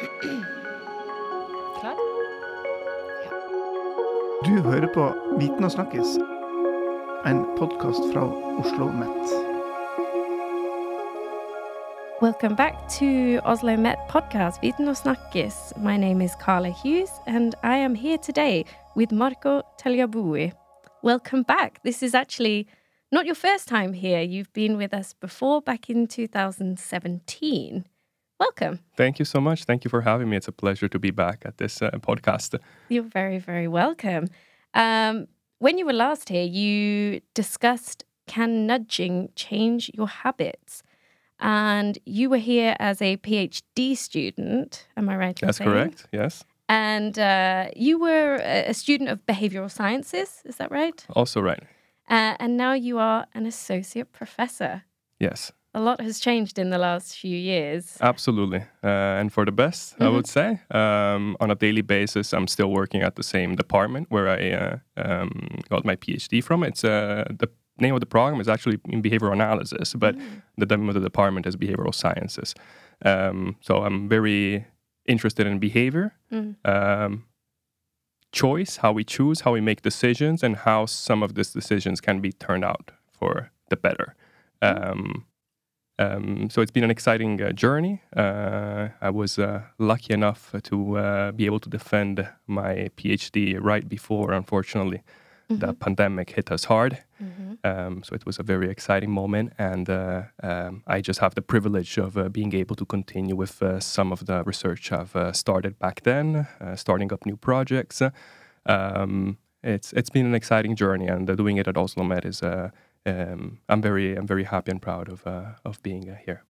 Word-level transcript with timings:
Klar? 0.00 1.96
Du 4.44 4.60
hører 4.62 4.88
på 4.94 5.14
Viten 5.38 5.64
og 5.64 5.70
snakkes, 5.70 6.14
en 7.28 7.42
podkast 7.58 8.06
fra 8.12 8.22
Oslo 8.62 8.86
Met. 8.96 9.34
Welcome 12.22 12.56
back 12.56 12.74
to 12.88 13.06
Oslo 13.44 13.76
Met 13.76 13.98
podcast, 14.08 14.62
Viten 14.62 14.88
og 14.88 14.96
snakkes. 14.96 15.72
My 15.76 15.96
name 15.96 16.24
is 16.24 16.32
Carla 16.40 16.70
Hughes, 16.70 17.10
and 17.26 17.54
I 17.62 17.76
am 17.76 17.94
here 17.94 18.18
today 18.18 18.64
with 18.96 19.12
Marco 19.12 19.60
Tagliabue. 19.82 20.52
Welcome 21.02 21.42
back. 21.42 21.82
This 21.84 22.02
is 22.02 22.14
actually 22.14 22.66
not 23.12 23.26
your 23.26 23.36
first 23.36 23.68
time 23.68 23.92
here. 23.92 24.22
You've 24.22 24.52
been 24.54 24.78
with 24.78 24.94
us 24.94 25.12
before 25.12 25.60
back 25.60 25.90
in 25.90 26.06
2017. 26.06 27.84
Welcome. 28.40 28.80
Thank 28.96 29.18
you 29.18 29.26
so 29.26 29.38
much. 29.38 29.64
Thank 29.64 29.84
you 29.84 29.90
for 29.90 30.00
having 30.00 30.30
me. 30.30 30.36
It's 30.38 30.48
a 30.48 30.52
pleasure 30.52 30.88
to 30.88 30.98
be 30.98 31.10
back 31.10 31.42
at 31.44 31.58
this 31.58 31.82
uh, 31.82 31.90
podcast. 31.98 32.58
You're 32.88 33.02
very, 33.02 33.38
very 33.38 33.68
welcome. 33.68 34.28
Um, 34.72 35.28
when 35.58 35.76
you 35.76 35.84
were 35.84 35.92
last 35.92 36.30
here, 36.30 36.44
you 36.44 37.20
discussed 37.34 38.04
can 38.26 38.66
nudging 38.66 39.28
change 39.36 39.90
your 39.92 40.08
habits? 40.08 40.82
And 41.38 41.98
you 42.06 42.30
were 42.30 42.38
here 42.38 42.76
as 42.78 43.02
a 43.02 43.18
PhD 43.18 43.94
student. 43.94 44.86
Am 44.96 45.10
I 45.10 45.16
right? 45.16 45.38
That's 45.38 45.58
saying? 45.58 45.70
correct. 45.70 46.06
Yes. 46.10 46.42
And 46.66 47.18
uh, 47.18 47.68
you 47.76 47.98
were 47.98 48.36
a 48.36 48.70
a 48.70 48.74
student 48.74 49.10
of 49.10 49.26
behavioral 49.26 49.70
sciences, 49.70 50.42
is 50.46 50.56
that 50.56 50.70
right? 50.70 51.04
Also 51.14 51.42
right. 51.42 51.62
Uh, 52.08 52.36
and 52.40 52.56
now 52.56 52.72
you 52.72 52.98
are 52.98 53.26
an 53.34 53.44
associate 53.44 54.12
professor. 54.12 54.84
Yes. 55.18 55.52
A 55.72 55.80
lot 55.80 56.00
has 56.00 56.18
changed 56.18 56.58
in 56.58 56.70
the 56.70 56.78
last 56.78 57.16
few 57.16 57.36
years. 57.36 57.96
Absolutely. 58.00 58.58
Uh, 58.82 59.20
and 59.20 59.32
for 59.32 59.44
the 59.44 59.52
best, 59.52 59.94
I 60.00 60.08
would 60.08 60.26
say. 60.26 60.60
Um, 60.72 61.36
on 61.38 61.50
a 61.50 61.54
daily 61.54 61.82
basis, 61.82 62.32
I'm 62.32 62.48
still 62.48 62.72
working 62.72 63.02
at 63.02 63.14
the 63.14 63.22
same 63.22 63.54
department 63.54 64.08
where 64.10 64.28
I 64.28 64.50
uh, 64.50 64.78
um, 64.96 65.60
got 65.68 65.84
my 65.84 65.94
PhD 65.94 66.42
from. 66.42 66.64
It's 66.64 66.82
uh, 66.82 67.24
the 67.38 67.48
name 67.78 67.94
of 67.94 68.00
the 68.00 68.06
program 68.06 68.40
is 68.40 68.48
actually 68.48 68.78
in 68.88 69.00
behavioral 69.00 69.32
analysis, 69.32 69.94
but 69.94 70.16
the 70.58 70.66
name 70.66 70.88
of 70.88 70.94
the 70.94 71.00
department 71.00 71.46
is 71.46 71.56
behavioral 71.56 71.94
sciences. 71.94 72.52
Um, 73.04 73.56
so 73.60 73.84
I'm 73.84 74.08
very 74.08 74.66
interested 75.06 75.46
in 75.46 75.60
behavior, 75.60 76.14
um, 76.64 77.24
choice, 78.32 78.78
how 78.78 78.92
we 78.92 79.04
choose, 79.04 79.40
how 79.40 79.52
we 79.52 79.60
make 79.60 79.82
decisions, 79.82 80.42
and 80.42 80.56
how 80.56 80.86
some 80.86 81.22
of 81.22 81.34
these 81.34 81.52
decisions 81.52 82.00
can 82.00 82.20
be 82.20 82.32
turned 82.32 82.64
out 82.64 82.90
for 83.12 83.50
the 83.68 83.76
better. 83.76 84.14
Um, 84.62 85.26
um, 86.00 86.48
so 86.50 86.62
it's 86.62 86.72
been 86.72 86.84
an 86.84 86.90
exciting 86.90 87.42
uh, 87.42 87.52
journey. 87.52 87.94
Uh, 88.16 88.88
I 89.00 89.10
was 89.10 89.38
uh, 89.38 89.62
lucky 89.78 90.12
enough 90.14 90.42
to 90.62 90.76
uh, 90.98 91.32
be 91.32 91.44
able 91.46 91.60
to 91.60 91.68
defend 91.68 92.28
my 92.46 92.90
PhD 92.96 93.58
right 93.60 93.86
before, 93.88 94.32
unfortunately, 94.32 95.02
the 95.58 95.74
pandemic 95.74 96.30
hit 96.30 96.50
us 96.50 96.64
hard. 96.64 96.92
Um, 97.64 98.02
so 98.04 98.14
it 98.14 98.24
was 98.24 98.38
a 98.38 98.42
very 98.42 98.70
exciting 98.70 99.10
moment, 99.10 99.52
and 99.58 99.90
uh, 99.90 100.22
um, 100.42 100.82
I 100.86 101.00
just 101.00 101.20
have 101.20 101.34
the 101.34 101.42
privilege 101.42 101.98
of 101.98 102.16
uh, 102.16 102.28
being 102.28 102.54
able 102.54 102.76
to 102.76 102.86
continue 102.86 103.36
with 103.36 103.62
uh, 103.62 103.80
some 103.80 104.12
of 104.12 104.24
the 104.24 104.42
research 104.44 104.92
I've 104.92 105.14
uh, 105.14 105.32
started 105.32 105.78
back 105.78 106.02
then, 106.02 106.46
uh, 106.60 106.76
starting 106.76 107.12
up 107.12 107.26
new 107.26 107.36
projects. 107.36 108.02
Um, 108.64 109.36
it's 109.62 109.92
it's 109.92 110.10
been 110.10 110.26
an 110.26 110.34
exciting 110.34 110.76
journey, 110.76 111.08
and 111.08 111.28
uh, 111.28 111.34
doing 111.34 111.58
it 111.58 111.68
at 111.68 111.74
OsloMet 111.76 112.24
is. 112.24 112.42
Um, 113.06 113.60
I'm 113.68 113.80
very 113.82 114.14
I'm 114.16 114.26
very 114.26 114.44
happy 114.44 114.70
and 114.70 114.80
proud 114.82 115.08
of 115.08 115.26
uh, 115.26 115.54
of 115.64 115.82
being 115.82 116.10
uh, 116.10 116.16
here. 116.26 116.44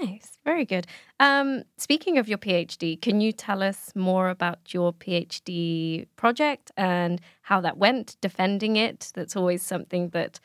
Nice, 0.00 0.38
very 0.44 0.64
good. 0.64 0.86
Um, 1.18 1.64
speaking 1.76 2.16
of 2.16 2.26
your 2.26 2.38
PhD, 2.38 2.98
can 3.02 3.20
you 3.20 3.32
tell 3.32 3.62
us 3.62 3.92
more 3.94 4.30
about 4.30 4.72
your 4.72 4.94
PhD 4.94 6.06
project 6.16 6.70
and 6.76 7.20
how 7.42 7.60
that 7.60 7.76
went, 7.76 8.16
defending 8.22 8.76
it? 8.76 9.12
That's 9.14 9.36
always 9.36 9.62
something 9.62 10.08
that 10.10 10.40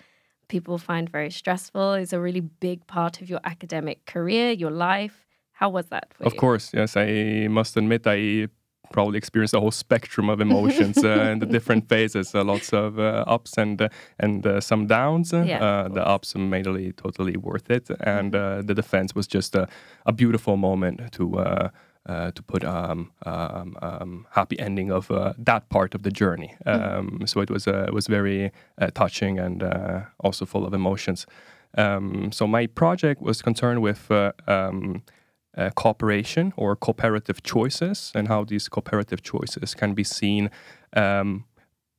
people 0.50 0.78
find 0.78 1.10
very 1.10 1.32
stressful, 1.32 1.94
is 1.94 2.12
a 2.12 2.20
really 2.20 2.42
big 2.42 2.86
part 2.88 3.22
of 3.22 3.30
your 3.30 3.40
academic 3.46 4.06
career, 4.06 4.52
your 4.52 4.72
life. 4.72 5.26
How 5.54 5.70
was 5.70 5.86
that 5.86 6.14
for 6.14 6.26
Of 6.26 6.34
you? 6.34 6.40
course, 6.40 6.72
yes. 6.74 6.98
I 6.98 7.48
must 7.50 7.78
admit, 7.78 8.06
I 8.06 8.50
probably 8.92 9.18
experienced 9.18 9.54
the 9.54 9.60
whole 9.60 9.72
spectrum 9.72 10.30
of 10.30 10.42
emotions 10.42 11.04
uh, 11.04 11.08
and 11.08 11.42
the 11.42 11.46
different 11.46 11.90
phases. 11.90 12.34
Uh, 12.36 12.44
lots 12.44 12.74
of 12.74 13.00
uh, 13.00 13.24
ups 13.28 13.58
and 13.58 13.82
uh, 13.82 13.90
and 14.20 14.46
uh, 14.46 14.62
some 14.62 14.88
downs. 14.88 15.34
Yeah, 15.34 15.64
uh, 15.64 15.88
the 15.88 16.06
ups 16.06 16.36
are 16.36 16.40
mainly 16.40 16.92
totally 16.94 17.38
worth 17.38 17.70
it, 17.70 17.90
and 18.02 18.36
uh, 18.36 18.62
the 18.62 18.74
defense 18.74 19.16
was 19.16 19.28
just 19.28 19.56
a, 19.56 19.68
a 20.06 20.12
beautiful 20.12 20.58
moment 20.58 21.12
to. 21.14 21.40
Uh, 21.40 21.70
uh, 22.08 22.30
to 22.32 22.44
put 22.44 22.64
um, 22.64 23.12
um, 23.26 23.76
um, 23.82 24.28
happy 24.32 24.60
ending 24.60 24.92
of 24.92 25.10
uh, 25.10 25.34
that 25.38 25.68
part 25.70 25.96
of 25.96 26.04
the 26.04 26.12
journey, 26.12 26.56
um, 26.68 27.22
so 27.26 27.42
it 27.42 27.50
was 27.50 27.68
uh, 27.68 27.86
it 27.88 27.94
was 27.94 28.06
very 28.06 28.52
uh, 28.78 28.92
touching 28.94 29.40
and 29.40 29.64
uh, 29.64 30.02
also 30.20 30.46
full 30.46 30.66
of 30.66 30.74
emotions. 30.74 31.26
Um, 31.78 32.32
so 32.32 32.48
my 32.48 32.68
project 32.68 33.22
was 33.22 33.42
concerned 33.42 33.82
with 33.82 34.08
uh, 35.58 35.70
cooperation 35.76 36.54
or 36.58 36.76
cooperative 36.76 37.44
choices 37.44 38.12
and 38.16 38.28
how 38.28 38.44
these 38.44 38.70
cooperative 38.70 39.22
choices 39.22 39.74
can 39.74 39.94
be 39.94 40.04
seen 40.04 40.50
um, 40.96 41.46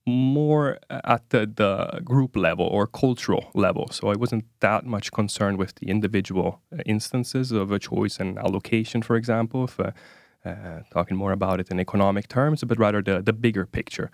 more 0.07 0.79
at 0.91 1.29
the, 1.31 1.51
the 1.57 2.01
group 2.05 2.37
level 2.37 2.67
or 2.67 2.87
cultural 2.87 3.51
level. 3.55 3.89
So 3.91 4.09
I 4.09 4.15
wasn't 4.15 4.45
that 4.61 4.85
much 4.85 5.11
concerned 5.11 5.59
with 5.59 5.75
the 5.77 5.89
individual 5.89 6.61
uh, 6.73 6.83
instances 6.87 7.51
of 7.53 7.73
a 7.73 7.79
choice 7.79 8.21
and 8.21 8.39
allocation, 8.39 9.03
for 9.03 9.17
example, 9.17 9.65
if, 9.65 9.81
uh, 9.81 9.91
uh, 10.45 10.83
talking 10.93 11.17
more 11.17 11.33
about 11.33 11.59
it 11.59 11.71
in 11.71 11.81
economic 11.81 12.29
terms, 12.29 12.63
but 12.63 12.79
rather 12.79 13.03
the, 13.03 13.21
the 13.21 13.33
bigger 13.33 13.67
picture. 13.67 14.11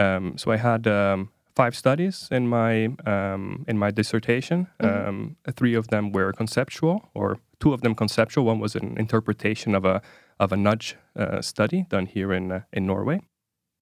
Um, 0.00 0.36
so 0.36 0.50
I 0.50 0.58
had 0.58 0.86
um, 0.86 1.30
five 1.56 1.74
studies 1.74 2.28
in 2.30 2.46
my 2.48 2.90
um, 3.06 3.64
in 3.66 3.78
my 3.78 3.90
dissertation. 3.90 4.66
Um, 4.80 5.36
three 5.56 5.74
of 5.74 5.86
them 5.88 6.12
were 6.12 6.32
conceptual, 6.32 7.08
or 7.14 7.38
two 7.60 7.72
of 7.72 7.80
them 7.82 7.94
conceptual. 7.94 8.44
One 8.44 8.58
was 8.58 8.74
an 8.74 8.96
interpretation 8.98 9.74
of 9.74 9.84
a 9.84 10.02
of 10.38 10.52
a 10.52 10.56
nudge 10.56 10.96
uh, 11.16 11.42
study 11.42 11.86
done 11.88 12.06
here 12.06 12.32
in 12.32 12.52
uh, 12.52 12.60
in 12.72 12.86
Norway. 12.86 13.20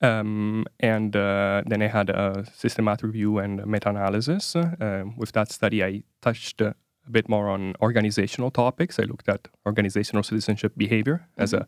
Um, 0.01 0.65
and 0.79 1.17
uh, 1.17 1.63
then 1.67 1.83
I 1.83 1.89
had 1.89 2.11
a 2.11 2.45
systematic 2.55 3.03
review 3.03 3.39
and 3.39 3.67
meta-analysis. 3.67 4.55
Uh, 4.55 4.77
um, 4.81 5.17
with 5.17 5.33
that 5.33 5.51
study, 5.51 5.83
I 5.83 6.03
touched 6.23 6.63
uh, 6.63 6.75
a 7.07 7.11
bit 7.11 7.29
more 7.29 7.49
on 7.49 7.75
organizational 7.81 8.51
topics. 8.51 8.99
I 9.01 9.05
looked 9.05 9.29
at 9.29 9.49
organizational 9.67 10.23
citizenship 10.23 10.73
behavior 10.77 11.27
as 11.37 11.53
a 11.53 11.67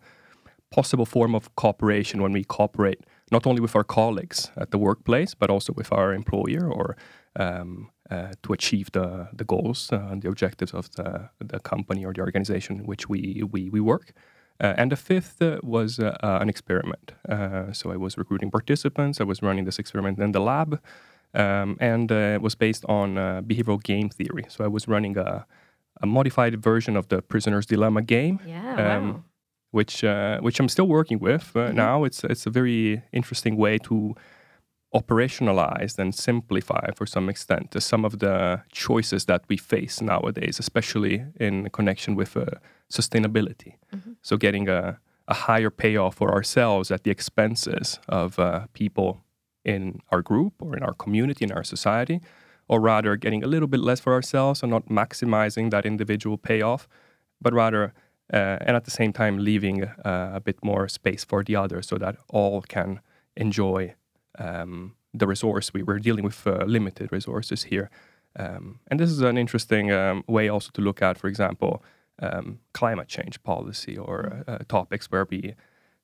possible 0.71 1.07
form 1.07 1.35
of 1.35 1.55
cooperation 1.57 2.23
when 2.23 2.33
we 2.33 2.45
cooperate 2.45 3.01
not 3.33 3.47
only 3.47 3.61
with 3.61 3.75
our 3.75 3.85
colleagues 3.85 4.53
at 4.57 4.71
the 4.71 4.79
workplace, 4.79 5.35
but 5.35 5.51
also 5.51 5.73
with 5.73 5.93
our 5.93 6.15
employer 6.15 6.71
or 6.71 6.97
um, 7.37 7.91
uh, 8.00 8.00
to 8.43 8.53
achieve 8.53 8.91
the, 8.93 9.29
the 9.33 9.45
goals 9.45 9.91
uh, 9.93 10.11
and 10.11 10.23
the 10.23 10.29
objectives 10.29 10.75
of 10.75 10.91
the, 10.97 11.29
the 11.39 11.59
company 11.61 12.05
or 12.05 12.13
the 12.13 12.21
organization 12.21 12.79
in 12.81 12.87
which 12.87 13.09
we, 13.09 13.43
we, 13.53 13.71
we 13.71 13.81
work. 13.81 14.13
Uh, 14.63 14.75
and 14.77 14.91
the 14.91 14.97
fifth 14.97 15.41
uh, 15.43 15.59
was 15.63 15.99
uh, 15.99 16.05
uh, 16.23 16.39
an 16.43 16.49
experiment. 16.49 17.13
Uh, 17.29 17.73
so 17.73 17.93
I 17.93 17.97
was 17.97 18.19
recruiting 18.19 18.51
participants, 18.51 19.21
I 19.21 19.25
was 19.25 19.41
running 19.43 19.65
this 19.65 19.79
experiment 19.79 20.19
in 20.19 20.33
the 20.33 20.41
lab, 20.41 20.81
um, 21.35 21.77
and 21.81 22.11
uh, 22.13 22.35
it 22.37 22.43
was 22.43 22.55
based 22.57 22.85
on 22.89 23.17
uh, 23.17 23.41
behavioral 23.43 23.83
game 23.83 24.09
theory. 24.11 24.45
So 24.49 24.65
I 24.65 24.69
was 24.69 24.87
running 24.89 25.17
a, 25.17 25.47
a 26.03 26.07
modified 26.07 26.63
version 26.63 26.97
of 26.97 27.07
the 27.09 27.23
prisoner's 27.23 27.67
dilemma 27.67 28.03
game 28.03 28.39
Yeah, 28.47 28.97
um, 28.97 29.13
wow. 29.13 29.25
which 29.71 30.05
uh, 30.05 30.39
which 30.41 30.61
I'm 30.61 30.69
still 30.69 30.89
working 30.89 31.21
with 31.23 31.57
uh, 31.57 31.73
now. 31.73 32.05
It's 32.05 32.25
it's 32.25 32.47
a 32.47 32.51
very 32.51 33.03
interesting 33.13 33.57
way 33.57 33.79
to 33.79 34.15
operationalize 34.93 35.99
and 35.99 36.15
simplify, 36.15 36.91
for 36.97 37.07
some 37.07 37.29
extent, 37.29 37.75
some 37.83 38.05
of 38.05 38.19
the 38.19 38.63
choices 38.73 39.25
that 39.27 39.43
we 39.49 39.57
face 39.57 40.01
nowadays, 40.01 40.59
especially 40.59 41.25
in 41.39 41.69
connection 41.71 42.17
with 42.17 42.37
uh, 42.37 42.45
sustainability. 42.91 43.75
So 44.23 44.37
getting 44.37 44.69
a 44.69 44.99
a 45.31 45.35
higher 45.35 45.71
payoff 45.71 46.17
for 46.17 46.33
ourselves 46.33 46.91
at 46.91 47.05
the 47.05 47.11
expenses 47.11 48.01
of 48.09 48.39
uh, 48.39 48.67
people 48.73 49.21
in 49.65 50.01
our 50.11 50.23
group 50.23 50.55
or 50.61 50.77
in 50.77 50.83
our 50.83 50.95
community, 50.95 51.45
in 51.45 51.53
our 51.53 51.65
society, 51.65 52.21
or 52.69 52.81
rather 52.81 53.17
getting 53.17 53.45
a 53.45 53.47
little 53.47 53.69
bit 53.69 53.81
less 53.81 54.01
for 54.01 54.13
ourselves 54.13 54.63
and 54.63 54.71
not 54.71 54.89
maximizing 54.89 55.71
that 55.71 55.87
individual 55.87 56.37
payoff, 56.37 56.89
but 57.41 57.53
rather, 57.53 57.95
uh, 58.33 58.59
and 58.67 58.77
at 58.77 58.85
the 58.85 58.91
same 58.91 59.13
time, 59.13 59.39
leaving 59.39 59.85
uh, 59.85 60.33
a 60.35 60.41
bit 60.41 60.59
more 60.65 60.89
space 60.89 61.25
for 61.25 61.45
the 61.45 61.55
other 61.55 61.81
so 61.83 61.97
that 61.97 62.17
all 62.29 62.61
can 62.63 63.01
enjoy 63.37 63.95
um, 64.39 64.95
the 65.13 65.27
resource. 65.27 65.73
We 65.75 65.83
were 65.83 65.99
dealing 65.99 66.25
with 66.25 66.47
uh, 66.47 66.65
limited 66.67 67.13
resources 67.13 67.65
here. 67.65 67.91
Um, 68.37 68.79
and 68.89 69.01
this 69.01 69.11
is 69.11 69.21
an 69.21 69.37
interesting 69.37 69.91
um, 69.93 70.25
way 70.27 70.49
also 70.49 70.71
to 70.75 70.83
look 70.83 71.03
at, 71.03 71.19
for 71.19 71.29
example, 71.29 71.83
um, 72.23 72.61
climate 72.73 73.09
change 73.09 73.43
policy 73.43 73.97
or 73.97 74.45
uh, 74.47 74.59
topics 74.69 75.07
where 75.11 75.27
we 75.31 75.55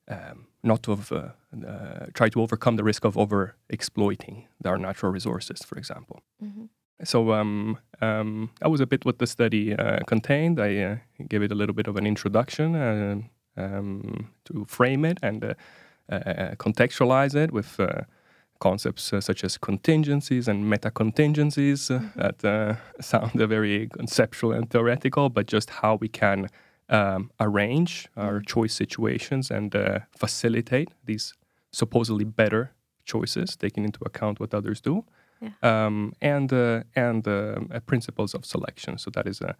um, 0.09 0.47
not 0.63 0.83
to 0.83 0.91
have, 0.91 1.11
uh, 1.11 1.29
uh, 1.67 2.05
try 2.13 2.29
to 2.29 2.41
overcome 2.41 2.75
the 2.75 2.83
risk 2.83 3.05
of 3.05 3.17
over 3.17 3.55
exploiting 3.69 4.47
our 4.65 4.77
natural 4.77 5.11
resources, 5.11 5.63
for 5.63 5.77
example. 5.77 6.21
So 7.03 7.31
um, 7.31 7.77
um, 8.01 8.49
that 8.59 8.71
was 8.71 8.81
a 8.81 8.87
bit 8.87 9.05
what 9.05 9.19
the 9.19 9.27
study 9.27 9.75
uh, 9.75 9.99
contained. 10.07 10.59
I 10.59 10.77
uh, 10.77 10.95
gave 11.29 11.43
it 11.43 11.51
a 11.51 11.55
little 11.55 11.75
bit 11.75 11.87
of 11.87 11.95
an 11.95 12.07
introduction, 12.07 12.75
uh, 12.75 13.21
um, 13.57 14.29
to 14.45 14.65
frame 14.65 15.05
it 15.05 15.17
and 15.21 15.43
uh, 15.43 15.53
uh, 16.09 16.55
contextualize 16.55 17.35
it 17.35 17.51
with 17.51 17.79
uh, 17.79 18.01
concepts 18.59 19.13
uh, 19.13 19.21
such 19.21 19.43
as 19.43 19.57
contingencies 19.57 20.47
and 20.47 20.69
meta 20.69 20.91
contingencies 20.91 21.91
uh, 21.91 21.99
Mm-hmm. 21.99 22.19
that 22.19 22.43
uh, 22.45 22.75
sound 23.01 23.31
very 23.49 23.87
conceptual 23.87 24.51
and 24.53 24.69
theoretical, 24.69 25.29
but 25.29 25.47
just 25.53 25.69
how 25.69 25.95
we 26.01 26.07
can 26.07 26.47
um, 26.89 27.29
arrange 27.39 28.07
our 28.15 28.39
choice 28.41 28.73
situations 28.73 29.51
and 29.51 29.75
uh, 29.75 29.99
facilitate 30.17 30.89
these 31.05 31.33
supposedly 31.71 32.25
better 32.25 32.71
choices, 33.05 33.55
taking 33.55 33.83
into 33.85 33.99
account 34.05 34.39
what 34.39 34.53
others 34.53 34.81
do, 34.81 35.03
Yeah. 35.41 35.85
um, 35.85 36.13
and 36.21 36.51
uh, 36.53 36.81
and 36.95 37.27
um, 37.27 37.69
principles 37.85 38.33
of 38.35 38.43
selection. 38.45 38.97
So 38.97 39.11
that 39.11 39.27
is 39.27 39.41
a 39.41 39.55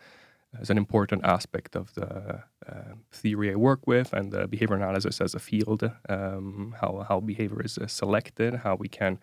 is 0.62 0.70
an 0.70 0.78
important 0.78 1.26
aspect 1.26 1.76
of 1.76 1.94
the 1.94 2.44
uh, 2.68 2.96
theory 3.12 3.52
I 3.52 3.56
work 3.56 3.86
with 3.88 4.14
and 4.14 4.32
the 4.32 4.48
behavior 4.48 4.76
analysis 4.76 5.22
as 5.22 5.36
a 5.36 5.40
field. 5.40 5.84
Um, 6.10 6.76
how 6.82 7.06
how 7.08 7.20
behavior 7.20 7.62
is 7.66 7.78
uh, 7.78 7.88
selected, 7.88 8.56
how 8.64 8.76
we 8.76 8.88
can 8.88 9.20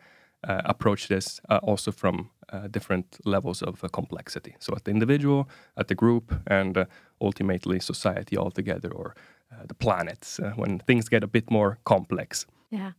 uh, 0.48 0.60
approach 0.64 1.08
this 1.08 1.40
uh, 1.48 1.58
also 1.62 1.90
from 1.90 2.30
uh, 2.52 2.68
different 2.68 3.18
levels 3.24 3.62
of 3.62 3.82
uh, 3.82 3.88
complexity. 3.88 4.54
So 4.58 4.74
at 4.76 4.84
the 4.84 4.90
individual, 4.90 5.48
at 5.76 5.88
the 5.88 5.94
group, 5.94 6.34
and 6.46 6.86
ultimately 7.20 7.80
society 7.80 8.36
altogether, 8.36 8.90
or 8.92 9.14
the 9.68 9.74
planets 9.74 10.40
when 10.56 10.80
things 10.80 11.08
get 11.08 11.22
a 11.22 11.28
bit 11.28 11.48
more 11.48 11.78
complex. 11.84 12.44
Yeah. 12.70 12.92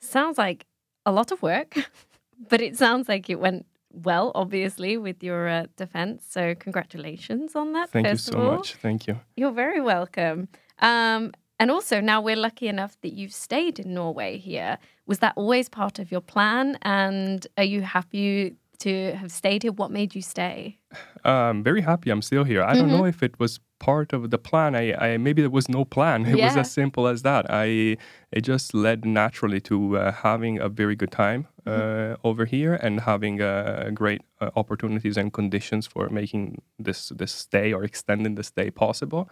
Sounds 0.00 0.38
like 0.38 0.66
a 1.04 1.10
lot 1.10 1.32
of 1.32 1.42
work, 1.42 1.74
but 2.48 2.60
it 2.60 2.76
sounds 2.76 3.08
like 3.08 3.28
it 3.28 3.40
went 3.40 3.66
well, 4.02 4.32
obviously, 4.34 4.96
with 4.96 5.22
your 5.22 5.48
uh, 5.48 5.66
defense. 5.76 6.26
So, 6.28 6.54
congratulations 6.54 7.54
on 7.54 7.72
that. 7.72 7.90
Thank 7.90 8.06
you 8.08 8.16
so 8.16 8.38
much. 8.38 8.74
Thank 8.74 9.06
you. 9.06 9.20
You're 9.36 9.52
very 9.52 9.80
welcome. 9.80 10.48
Um, 10.80 11.32
and 11.60 11.70
also, 11.70 12.00
now 12.00 12.20
we're 12.20 12.36
lucky 12.36 12.68
enough 12.68 12.96
that 13.02 13.12
you've 13.12 13.32
stayed 13.32 13.78
in 13.78 13.94
Norway 13.94 14.38
here. 14.38 14.78
Was 15.06 15.20
that 15.20 15.34
always 15.36 15.68
part 15.68 15.98
of 15.98 16.10
your 16.10 16.20
plan? 16.20 16.76
And 16.82 17.46
are 17.56 17.64
you 17.64 17.82
happy 17.82 18.56
to 18.78 19.12
have 19.16 19.30
stayed 19.30 19.62
here? 19.62 19.72
What 19.72 19.90
made 19.90 20.14
you 20.14 20.22
stay? 20.22 20.78
I'm 21.24 21.62
very 21.62 21.80
happy 21.82 22.10
I'm 22.10 22.22
still 22.22 22.44
here. 22.44 22.62
I 22.62 22.74
don't 22.74 22.88
Mm-hmm. 22.88 22.96
know 22.98 23.06
if 23.06 23.22
it 23.22 23.38
was 23.38 23.60
part 23.80 24.12
of 24.12 24.30
the 24.30 24.38
plan. 24.38 24.74
I, 24.74 24.94
I 24.94 25.16
maybe 25.18 25.42
there 25.42 25.50
was 25.50 25.68
no 25.68 25.84
plan. 25.84 26.24
It 26.32 26.36
was 26.36 26.56
as 26.56 26.70
simple 26.70 27.06
as 27.06 27.22
that. 27.22 27.46
I 27.50 27.96
it 28.32 28.42
just 28.42 28.74
led 28.74 29.04
naturally 29.04 29.60
to 29.60 29.96
uh, 29.98 30.12
having 30.12 30.58
a 30.60 30.68
very 30.68 30.96
good 30.96 31.10
time 31.10 31.46
uh, 31.66 31.70
Mm-hmm. 31.70 32.28
over 32.28 32.44
here 32.46 32.74
and 32.82 33.00
having 33.00 33.40
uh, 33.40 33.90
great 33.94 34.20
uh, 34.40 34.50
opportunities 34.54 35.16
and 35.16 35.32
conditions 35.32 35.86
for 35.86 36.08
making 36.10 36.60
this 36.84 37.08
this 37.18 37.32
stay 37.32 37.72
or 37.74 37.84
extending 37.84 38.34
the 38.36 38.42
stay 38.42 38.70
possible. 38.70 39.28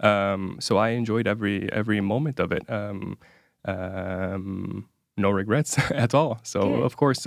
Um, 0.00 0.56
so 0.60 0.76
I 0.86 0.90
enjoyed 0.96 1.26
every 1.26 1.68
every 1.72 2.00
moment 2.00 2.40
of 2.40 2.52
it. 2.52 2.62
Um, 2.70 3.16
um, 3.64 4.88
no 5.16 5.30
regrets 5.30 5.78
at 5.90 6.14
all. 6.14 6.38
So 6.42 6.60
Good. 6.60 6.82
of 6.84 6.96
course. 6.96 7.26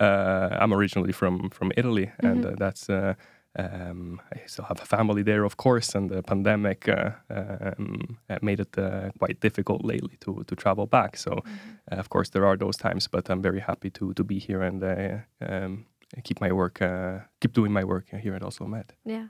Uh, 0.00 0.48
I'm 0.60 0.72
originally 0.72 1.12
from 1.12 1.50
from 1.50 1.72
Italy, 1.76 2.10
and 2.18 2.44
Mm-hmm. 2.44 2.52
uh, 2.54 2.56
that's 2.58 2.88
uh, 2.90 3.14
um, 3.58 4.20
I 4.32 4.46
still 4.46 4.64
have 4.66 4.80
a 4.82 4.86
family 4.86 5.22
there, 5.24 5.44
of 5.44 5.56
course. 5.56 5.94
And 5.98 6.10
the 6.10 6.22
pandemic 6.22 6.88
uh, 6.88 7.10
um, 7.30 8.18
made 8.42 8.60
it 8.60 8.78
uh, 8.78 9.10
quite 9.18 9.40
difficult 9.40 9.84
lately 9.84 10.16
to 10.20 10.44
to 10.44 10.54
travel 10.54 10.86
back. 10.86 11.16
So, 11.16 11.30
Mm-hmm. 11.30 11.92
uh, 11.92 11.98
of 12.00 12.08
course, 12.08 12.30
there 12.30 12.46
are 12.46 12.56
those 12.56 12.76
times, 12.78 13.08
but 13.08 13.28
I'm 13.30 13.42
very 13.42 13.60
happy 13.60 13.90
to 13.90 14.12
to 14.14 14.24
be 14.24 14.38
here 14.38 14.62
and 14.66 14.82
uh, 14.82 15.18
um, 15.40 15.84
keep 16.24 16.40
my 16.40 16.52
work, 16.52 16.80
uh, 16.82 17.18
keep 17.40 17.52
doing 17.52 17.72
my 17.72 17.84
work 17.84 18.06
here 18.22 18.34
at 18.36 18.42
OsloMet. 18.42 18.90
Yeah. 19.04 19.28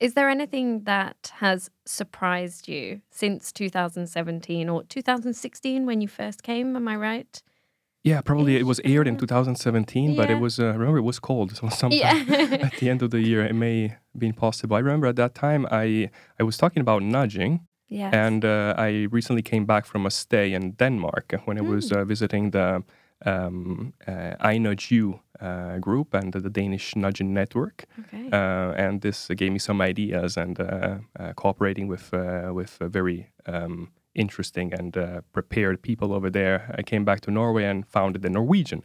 Is 0.00 0.14
there 0.14 0.28
anything 0.28 0.84
that 0.84 1.32
has 1.40 1.70
surprised 1.86 2.68
you 2.68 3.00
since 3.10 3.52
2017 3.52 4.68
or 4.68 4.82
2016 4.84 5.86
when 5.86 6.00
you 6.00 6.08
first 6.08 6.42
came? 6.42 6.76
Am 6.76 6.88
I 6.88 6.96
right? 6.96 7.42
Yeah, 8.04 8.20
probably 8.22 8.56
it 8.56 8.66
was 8.66 8.80
aired 8.84 9.06
in 9.08 9.16
2017, 9.16 10.14
but 10.16 10.30
it 10.30 10.38
was 10.38 10.58
uh, 10.58 10.64
remember 10.78 10.98
it 10.98 11.04
was 11.06 11.18
cold. 11.18 11.56
So 11.56 11.68
sometime 11.82 12.26
Yeah. 12.28 12.58
at 12.66 12.76
the 12.76 12.90
end 12.90 13.02
of 13.02 13.10
the 13.10 13.20
year, 13.20 13.44
it 13.46 13.54
may 13.54 13.96
be 14.18 14.26
impossible. 14.26 14.76
I 14.76 14.80
remember 14.80 15.06
at 15.08 15.16
that 15.16 15.34
time 15.34 15.66
I 15.70 16.10
I 16.40 16.42
was 16.44 16.56
talking 16.56 16.80
about 16.88 17.02
nudging, 17.02 17.60
Yes. 17.88 18.12
and 18.14 18.44
uh, 18.44 18.74
I 18.88 19.06
recently 19.12 19.42
came 19.42 19.64
back 19.66 19.86
from 19.86 20.06
a 20.06 20.10
stay 20.10 20.52
in 20.54 20.72
Denmark 20.76 21.32
when 21.46 21.58
I 21.58 21.62
was 21.62 21.88
Hmm. 21.90 21.98
uh, 21.98 22.04
visiting 22.08 22.50
the 22.52 22.82
um, 23.26 23.92
uh, 24.08 24.50
iNudgeyou 24.52 25.18
uh, 25.40 25.78
group 25.80 26.14
and 26.14 26.32
the 26.32 26.50
Danish 26.50 26.94
Nudging 26.96 27.32
Network. 27.32 27.84
okay. 28.00 28.28
Uh, 28.32 28.86
and 28.86 29.00
this 29.00 29.28
gave 29.36 29.50
me 29.52 29.58
some 29.58 29.84
ideas 29.88 30.36
and 30.36 30.58
uh, 30.60 30.64
uh, 31.20 31.32
cooperating 31.34 31.88
with 31.90 32.12
uh, 32.14 32.52
with 32.54 32.78
very 32.92 33.26
um, 33.46 33.88
interesting 34.14 34.72
and 34.74 34.96
uh, 34.96 35.20
prepared 35.32 35.82
people 35.82 36.12
over 36.12 36.30
there. 36.30 36.74
I 36.78 36.82
came 36.82 37.04
back 37.04 37.20
to 37.22 37.30
Norway 37.30 37.64
and 37.64 37.86
founded 37.86 38.22
the 38.22 38.30
Norwegian 38.30 38.82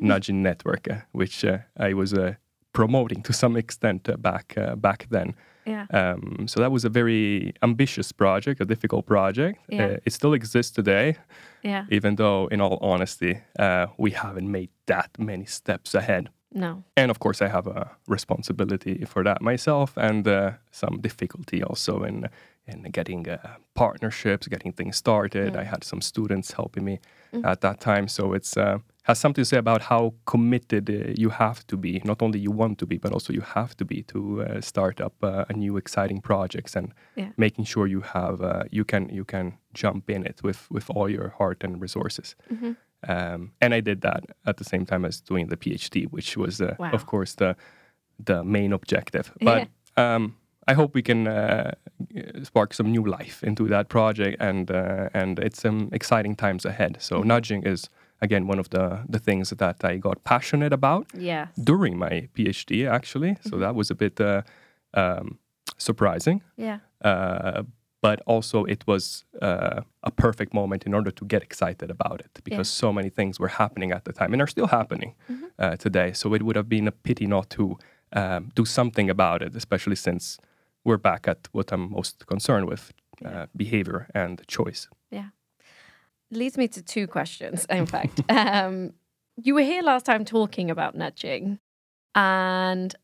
Nudging 0.00 0.42
Network, 0.42 0.88
uh, 0.90 0.96
which 1.12 1.44
uh, 1.44 1.58
I 1.76 1.94
was 1.94 2.12
uh, 2.12 2.34
promoting 2.72 3.22
to 3.22 3.32
some 3.32 3.56
extent 3.58 4.08
uh, 4.08 4.16
back 4.16 4.54
uh, 4.56 4.74
back 4.76 5.06
then. 5.10 5.34
yeah. 5.66 5.86
Um, 5.92 6.46
so 6.48 6.60
that 6.60 6.70
was 6.72 6.84
a 6.84 6.88
very 6.90 7.52
ambitious 7.62 8.12
project, 8.12 8.60
a 8.60 8.64
difficult 8.64 9.04
project. 9.06 9.58
Yeah. 9.68 9.84
Uh, 9.86 9.96
it 10.06 10.12
still 10.12 10.34
exists 10.34 10.72
today, 10.74 11.16
Yeah. 11.62 11.84
even 11.90 12.16
though, 12.16 12.48
in 12.50 12.60
all 12.60 12.78
honesty, 12.80 13.40
uh, 13.58 13.86
we 13.98 14.10
haven't 14.12 14.50
made 14.50 14.68
that 14.86 15.10
many 15.18 15.46
steps 15.46 15.94
ahead. 15.94 16.28
No. 16.54 16.82
And 16.96 17.10
of 17.10 17.18
course, 17.18 17.44
I 17.44 17.48
have 17.48 17.66
a 17.70 17.90
responsibility 18.06 19.04
for 19.06 19.24
that 19.24 19.40
myself, 19.42 19.96
and 19.96 20.26
uh, 20.26 20.50
some 20.70 21.00
difficulty 21.00 21.62
also 21.62 22.04
in 22.04 22.28
in 22.68 22.82
getting 22.92 23.28
uh, 23.28 23.38
partnerships, 23.74 24.46
getting 24.48 24.72
things 24.72 24.96
started. 24.96 25.56
I 25.56 25.64
had 25.64 25.84
some 25.84 26.00
students 26.00 26.52
helping 26.52 26.84
me 26.84 26.98
at 27.44 27.60
that 27.60 27.80
time, 27.80 28.08
so 28.08 28.32
it's 28.34 28.56
uh, 28.56 28.78
has 29.02 29.18
something 29.18 29.42
to 29.42 29.48
say 29.48 29.58
about 29.58 29.82
how 29.82 30.14
committed 30.24 30.90
uh, 30.90 31.12
you 31.22 31.30
have 31.30 31.66
to 31.66 31.76
be. 31.76 32.00
Not 32.04 32.22
only 32.22 32.38
you 32.38 32.50
want 32.50 32.78
to 32.78 32.86
be, 32.86 32.98
but 32.98 33.12
also 33.12 33.32
you 33.32 33.42
have 33.42 33.74
to 33.76 33.84
be 33.84 34.02
to 34.02 34.42
uh, 34.42 34.60
start 34.60 35.00
up 35.00 35.14
uh, 35.22 35.44
a 35.48 35.52
new 35.52 35.76
exciting 35.76 36.20
projects 36.22 36.76
and 36.76 36.92
Yeah. 37.16 37.28
making 37.36 37.66
sure 37.66 37.88
you 37.90 38.00
have 38.02 38.42
uh, 38.42 38.62
you 38.70 38.84
can 38.84 39.08
you 39.08 39.24
can 39.24 39.52
jump 39.74 40.10
in 40.10 40.26
it 40.26 40.42
with 40.42 40.70
with 40.70 40.90
all 40.90 41.10
your 41.10 41.28
heart 41.38 41.64
and 41.64 41.82
resources. 41.82 42.36
Um, 43.08 43.52
and 43.60 43.74
I 43.74 43.80
did 43.80 44.00
that 44.00 44.24
at 44.44 44.56
the 44.56 44.64
same 44.64 44.84
time 44.84 45.04
as 45.08 45.20
doing 45.20 45.48
the 45.50 45.56
PhD, 45.56 46.06
which 46.10 46.36
was, 46.36 46.60
uh, 46.60 46.74
Wow. 46.78 46.90
of 46.92 47.04
course, 47.06 47.34
the 47.36 47.54
the 48.26 48.42
main 48.44 48.72
objective. 48.72 49.32
But 49.40 49.68
um, 49.96 50.34
I 50.70 50.74
hope 50.74 50.94
we 50.94 51.02
can 51.02 51.26
uh, 51.28 51.70
spark 52.42 52.74
some 52.74 52.90
new 52.90 53.04
life 53.04 53.42
into 53.46 53.68
that 53.68 53.88
project, 53.88 54.36
and 54.40 54.70
uh, 54.70 55.08
and 55.14 55.38
it's 55.38 55.60
some 55.60 55.88
exciting 55.92 56.36
times 56.36 56.64
ahead. 56.64 56.96
So 57.00 57.22
nudging 57.22 57.62
is 57.66 57.90
again 58.20 58.46
one 58.48 58.58
of 58.60 58.68
the 58.70 59.00
the 59.12 59.18
things 59.18 59.50
that 59.50 59.84
I 59.84 59.96
got 59.98 60.22
passionate 60.24 60.72
about 60.74 61.06
Yes. 61.14 61.48
during 61.64 61.98
my 61.98 62.28
PhD, 62.34 62.86
actually. 62.90 63.36
So 63.48 63.58
that 63.58 63.74
was 63.74 63.90
a 63.90 63.94
bit 63.94 64.20
uh, 64.20 64.42
um, 64.94 65.38
surprising 65.78 66.42
Yeah. 66.56 66.78
uh, 67.04 67.62
but 68.00 68.20
also 68.26 68.64
it 68.64 68.84
was 68.86 69.24
uh, 69.42 69.80
a 70.02 70.10
perfect 70.10 70.54
moment 70.54 70.84
in 70.86 70.94
order 70.94 71.10
to 71.10 71.24
get 71.26 71.42
excited 71.42 71.90
about 71.90 72.20
it 72.20 72.40
because 72.44 72.68
so 72.70 72.92
many 72.92 73.10
things 73.10 73.38
were 73.40 73.48
happening 73.50 73.92
at 73.92 74.04
the 74.04 74.12
time 74.12 74.32
and 74.32 74.40
are 74.42 74.46
still 74.50 74.66
happening 74.68 75.14
uh, 75.58 75.76
today. 75.76 76.12
So 76.14 76.34
it 76.34 76.42
would 76.42 76.56
have 76.56 76.68
been 76.68 76.88
a 76.88 76.92
pity 76.92 77.26
not 77.26 77.50
to 77.50 77.76
um, 78.12 78.50
do 78.54 78.64
something 78.64 79.10
about 79.10 79.42
it, 79.42 79.56
especially 79.56 79.96
since 79.96 80.38
we're 80.84 80.98
back 80.98 81.28
at 81.28 81.48
what 81.52 81.72
I'm 81.72 81.90
most 81.92 82.26
concerned 82.26 82.68
with 82.68 82.92
uh, 83.24 83.46
behavior 83.56 84.08
and 84.14 84.46
choice. 84.46 84.88
Yeah. 85.10 85.28
Leads 86.30 86.58
me 86.58 86.68
to 86.68 86.82
two 86.82 87.06
questions, 87.06 87.66
in 87.70 87.86
fact. 87.86 88.20
um, 88.28 88.92
you 89.42 89.54
were 89.54 89.62
here 89.62 89.82
last 89.82 90.06
time 90.06 90.24
talking 90.24 90.70
about 90.70 90.94
nudging. 90.94 91.58
And 92.14 92.94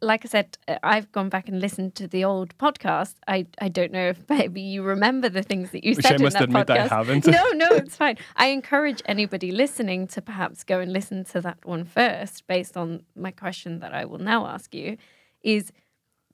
like 0.00 0.24
I 0.24 0.28
said, 0.28 0.58
I've 0.82 1.10
gone 1.12 1.28
back 1.28 1.48
and 1.48 1.60
listened 1.60 1.94
to 1.96 2.08
the 2.08 2.24
old 2.24 2.56
podcast. 2.58 3.14
I, 3.28 3.46
I 3.60 3.68
don't 3.68 3.92
know 3.92 4.08
if 4.08 4.28
maybe 4.28 4.60
you 4.60 4.82
remember 4.82 5.28
the 5.28 5.42
things 5.42 5.70
that 5.70 5.84
you 5.84 5.94
Which 5.94 6.04
said 6.04 6.20
I 6.20 6.24
must 6.24 6.40
in 6.40 6.50
that 6.52 6.62
admit 6.62 6.70
I 6.70 6.88
haven't. 6.88 7.26
no, 7.28 7.50
no, 7.54 7.68
it's 7.70 7.96
fine. 7.96 8.18
I 8.36 8.48
encourage 8.48 9.00
anybody 9.06 9.52
listening 9.52 10.08
to 10.08 10.20
perhaps 10.20 10.64
go 10.64 10.80
and 10.80 10.92
listen 10.92 11.24
to 11.26 11.40
that 11.42 11.64
one 11.64 11.84
first, 11.84 12.46
based 12.46 12.76
on 12.76 13.04
my 13.14 13.30
question 13.30 13.78
that 13.78 13.94
I 13.94 14.04
will 14.04 14.18
now 14.18 14.46
ask 14.46 14.74
you. 14.74 14.96
Is 15.42 15.72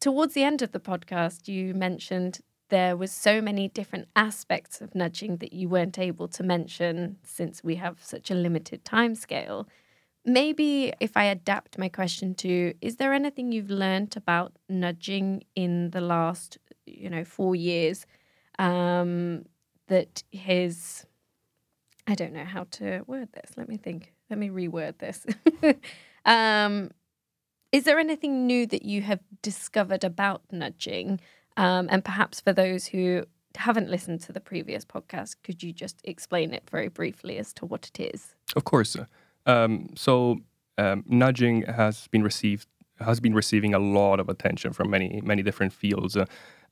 towards 0.00 0.34
the 0.34 0.42
end 0.42 0.62
of 0.62 0.72
the 0.72 0.80
podcast, 0.80 1.48
you 1.48 1.74
mentioned 1.74 2.40
there 2.68 2.96
was 2.96 3.10
so 3.10 3.40
many 3.40 3.68
different 3.68 4.08
aspects 4.14 4.80
of 4.80 4.94
nudging 4.94 5.38
that 5.38 5.52
you 5.52 5.68
weren't 5.68 5.98
able 5.98 6.28
to 6.28 6.42
mention 6.42 7.16
since 7.22 7.64
we 7.64 7.76
have 7.76 8.02
such 8.02 8.30
a 8.30 8.34
limited 8.34 8.84
time 8.84 9.14
scale. 9.14 9.68
Maybe 10.24 10.92
if 11.00 11.16
I 11.16 11.24
adapt 11.24 11.78
my 11.78 11.88
question 11.88 12.34
to, 12.36 12.74
is 12.80 12.96
there 12.96 13.12
anything 13.12 13.52
you've 13.52 13.70
learned 13.70 14.14
about 14.16 14.52
nudging 14.68 15.44
in 15.54 15.90
the 15.90 16.02
last, 16.02 16.58
you 16.84 17.08
know, 17.08 17.24
four 17.24 17.56
years 17.56 18.04
um, 18.58 19.44
that 19.86 20.22
his, 20.30 21.06
I 22.06 22.14
don't 22.14 22.34
know 22.34 22.44
how 22.44 22.64
to 22.72 23.02
word 23.06 23.32
this. 23.32 23.52
Let 23.56 23.68
me 23.68 23.78
think. 23.78 24.12
Let 24.28 24.38
me 24.38 24.50
reword 24.50 24.98
this. 24.98 25.24
um, 26.26 26.90
is 27.72 27.84
there 27.84 27.98
anything 27.98 28.46
new 28.46 28.66
that 28.66 28.84
you 28.84 29.02
have 29.02 29.20
discovered 29.42 30.04
about 30.04 30.42
nudging? 30.50 31.20
Um, 31.56 31.88
and 31.90 32.04
perhaps 32.04 32.40
for 32.40 32.52
those 32.52 32.86
who 32.86 33.24
haven't 33.56 33.90
listened 33.90 34.20
to 34.22 34.32
the 34.32 34.40
previous 34.40 34.84
podcast, 34.84 35.36
could 35.42 35.62
you 35.62 35.72
just 35.72 36.00
explain 36.04 36.54
it 36.54 36.68
very 36.70 36.88
briefly 36.88 37.38
as 37.38 37.52
to 37.54 37.66
what 37.66 37.88
it 37.88 38.00
is? 38.14 38.34
Of 38.56 38.64
course. 38.64 38.96
Um, 39.46 39.90
so 39.96 40.38
um, 40.76 41.04
nudging 41.06 41.62
has 41.62 42.08
been 42.08 42.22
received 42.22 42.66
has 43.00 43.20
been 43.20 43.34
receiving 43.34 43.74
a 43.74 43.78
lot 43.78 44.18
of 44.18 44.28
attention 44.28 44.72
from 44.72 44.90
many 44.90 45.20
many 45.24 45.42
different 45.42 45.72
fields. 45.72 46.16
Uh, 46.16 46.26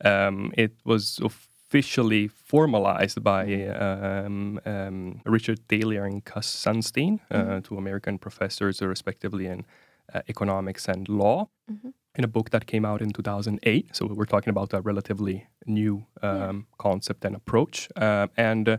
um, 0.05 0.53
it 0.57 0.73
was 0.85 1.21
officially 1.23 2.29
formalized 2.29 3.23
by 3.23 3.67
um, 3.67 4.61
um, 4.67 5.21
Richard 5.25 5.61
Thaler 5.69 6.05
and 6.05 6.25
Cass 6.25 6.47
Sunstein, 6.47 7.21
uh, 7.31 7.37
mm-hmm. 7.37 7.61
two 7.61 7.79
American 7.79 8.19
professors, 8.19 8.83
respectively 8.83 9.47
in 9.47 9.65
uh, 10.13 10.23
economics 10.29 10.89
and 10.89 11.09
law. 11.09 11.49
Mm-hmm 11.71 11.91
in 12.17 12.25
a 12.25 12.29
book 12.29 12.51
that 12.51 12.67
came 12.67 12.85
out 12.85 13.03
in 13.03 13.11
2008. 13.11 13.95
So 13.95 14.07
we're 14.07 14.25
talking 14.25 14.51
about 14.51 14.73
a 14.73 14.81
relatively 14.81 15.47
new 15.67 16.07
um, 16.23 16.31
yeah. 16.31 16.53
concept 16.79 17.25
and 17.25 17.37
approach. 17.37 17.89
Uh, 17.95 18.29
and 18.37 18.79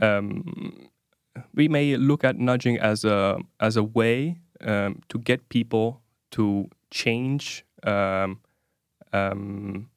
um, 0.00 0.88
we 1.54 1.68
may 1.68 1.96
look 1.96 2.24
at 2.24 2.36
nudging 2.36 2.78
as 2.78 3.04
a 3.04 3.38
as 3.60 3.76
a 3.76 3.82
way 3.82 4.38
um, 4.60 5.02
to 5.08 5.18
get 5.18 5.48
people 5.48 6.00
to 6.30 6.68
change. 6.90 7.64
Um, 7.82 8.40
um, 9.12 9.90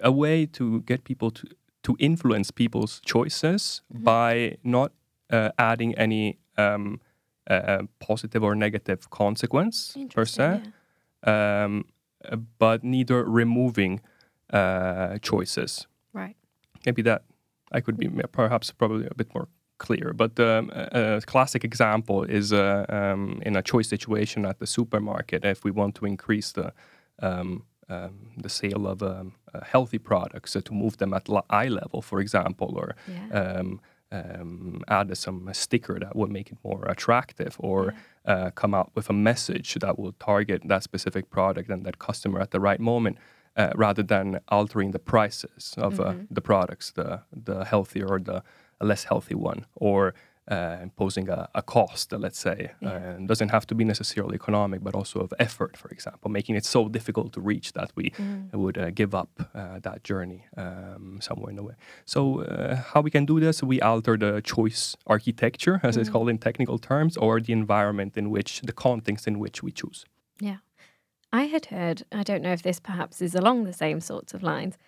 a 0.00 0.12
way 0.12 0.46
to 0.46 0.80
get 0.82 1.04
people 1.04 1.30
to 1.30 1.48
to 1.82 1.96
influence 1.98 2.50
people's 2.50 3.00
choices 3.00 3.82
mm-hmm. 3.92 4.04
by 4.04 4.56
not 4.62 4.92
uh, 5.30 5.50
adding 5.58 5.94
any 5.96 6.38
um, 6.56 7.00
uh, 7.48 7.82
positive 7.98 8.44
or 8.44 8.54
negative 8.54 9.10
consequence 9.10 9.96
per 10.14 10.24
se. 10.24 10.60
Yeah 10.64 10.70
um, 11.24 11.84
but 12.58 12.84
neither 12.84 13.24
removing 13.24 14.00
uh, 14.52 15.18
choices. 15.18 15.86
Right. 16.12 16.36
Maybe 16.86 17.02
that 17.02 17.22
I 17.72 17.80
could 17.80 17.96
be 17.96 18.08
perhaps 18.32 18.70
probably 18.70 19.06
a 19.10 19.14
bit 19.14 19.34
more 19.34 19.48
clear. 19.78 20.12
But 20.12 20.38
um, 20.40 20.70
a, 20.74 21.20
classic 21.26 21.64
example 21.64 22.24
is 22.24 22.52
uh, 22.52 22.86
um, 22.88 23.40
in 23.44 23.56
a 23.56 23.62
choice 23.62 23.88
situation 23.88 24.44
at 24.44 24.58
the 24.58 24.66
supermarket. 24.66 25.44
If 25.44 25.64
we 25.64 25.70
want 25.70 25.94
to 25.96 26.06
increase 26.06 26.52
the 26.52 26.72
um, 27.20 27.64
um, 27.90 28.32
the 28.36 28.50
sale 28.50 28.86
of 28.86 29.02
um, 29.02 29.32
uh, 29.54 29.60
healthy 29.64 29.98
products 29.98 30.54
uh, 30.54 30.60
to 30.60 30.74
move 30.74 30.98
them 30.98 31.14
at 31.14 31.26
eye 31.48 31.68
level, 31.68 32.02
for 32.02 32.20
example, 32.20 32.74
or 32.76 32.94
yeah. 33.08 33.40
um, 33.40 33.80
um, 34.10 34.82
add 34.88 35.16
some 35.16 35.48
sticker 35.52 35.98
that 35.98 36.16
would 36.16 36.30
make 36.30 36.50
it 36.50 36.58
more 36.64 36.84
attractive 36.86 37.56
or 37.58 37.94
yeah. 38.26 38.32
uh, 38.32 38.50
come 38.50 38.74
out 38.74 38.90
with 38.94 39.10
a 39.10 39.12
message 39.12 39.74
that 39.74 39.98
will 39.98 40.12
target 40.12 40.62
that 40.64 40.82
specific 40.82 41.30
product 41.30 41.68
and 41.70 41.84
that 41.84 41.98
customer 41.98 42.40
at 42.40 42.50
the 42.50 42.60
right 42.60 42.80
moment 42.80 43.18
uh, 43.56 43.72
rather 43.74 44.02
than 44.02 44.40
altering 44.48 44.92
the 44.92 44.98
prices 44.98 45.74
of 45.76 46.00
uh, 46.00 46.04
mm-hmm. 46.04 46.20
uh, 46.20 46.24
the 46.30 46.40
products 46.40 46.92
the 46.92 47.20
the 47.32 47.64
healthier 47.64 48.06
or 48.08 48.20
the 48.20 48.42
less 48.80 49.04
healthy 49.04 49.34
one 49.34 49.66
or 49.74 50.14
uh, 50.50 50.76
imposing 50.82 51.28
a, 51.28 51.48
a, 51.54 51.62
cost, 51.62 52.12
let's 52.12 52.38
say, 52.38 52.70
yeah. 52.80 52.90
and 52.90 53.28
doesn't 53.28 53.50
have 53.50 53.66
to 53.66 53.74
be 53.74 53.84
necessarily 53.84 54.34
economic, 54.34 54.82
but 54.82 54.94
also 54.94 55.20
of 55.20 55.32
effort, 55.38 55.76
for 55.76 55.88
example, 55.88 56.30
making 56.30 56.56
it 56.56 56.64
so 56.64 56.88
difficult 56.88 57.32
to 57.32 57.40
reach 57.40 57.72
that 57.74 57.90
we 57.94 58.10
mm. 58.10 58.52
would 58.52 58.78
uh, 58.78 58.90
give 58.90 59.14
up 59.14 59.30
uh, 59.54 59.78
that 59.80 60.04
journey 60.04 60.46
um, 60.56 61.18
somewhere 61.20 61.50
in 61.50 61.56
the 61.56 61.62
way. 61.62 61.74
So, 62.04 62.42
uh, 62.42 62.76
how 62.76 63.00
we 63.00 63.10
can 63.10 63.26
do 63.26 63.40
this? 63.40 63.62
We 63.62 63.80
alter 63.80 64.16
the 64.16 64.40
choice 64.42 64.96
architecture, 65.06 65.80
as 65.82 65.96
mm. 65.96 66.00
it's 66.00 66.10
called 66.10 66.28
in 66.28 66.38
technical 66.38 66.78
terms, 66.78 67.16
or 67.16 67.40
the 67.40 67.52
environment 67.52 68.16
in 68.16 68.30
which, 68.30 68.62
the 68.62 68.72
context 68.72 69.26
in 69.26 69.38
which 69.38 69.62
we 69.62 69.70
choose. 69.70 70.04
Yeah. 70.40 70.58
I 71.32 71.42
had 71.42 71.66
heard, 71.66 72.04
I 72.10 72.22
don't 72.22 72.42
know 72.42 72.52
if 72.52 72.62
this 72.62 72.80
perhaps 72.80 73.20
is 73.20 73.34
along 73.34 73.64
the 73.64 73.72
same 73.72 74.00
sorts 74.00 74.32
of 74.32 74.42
lines, 74.42 74.78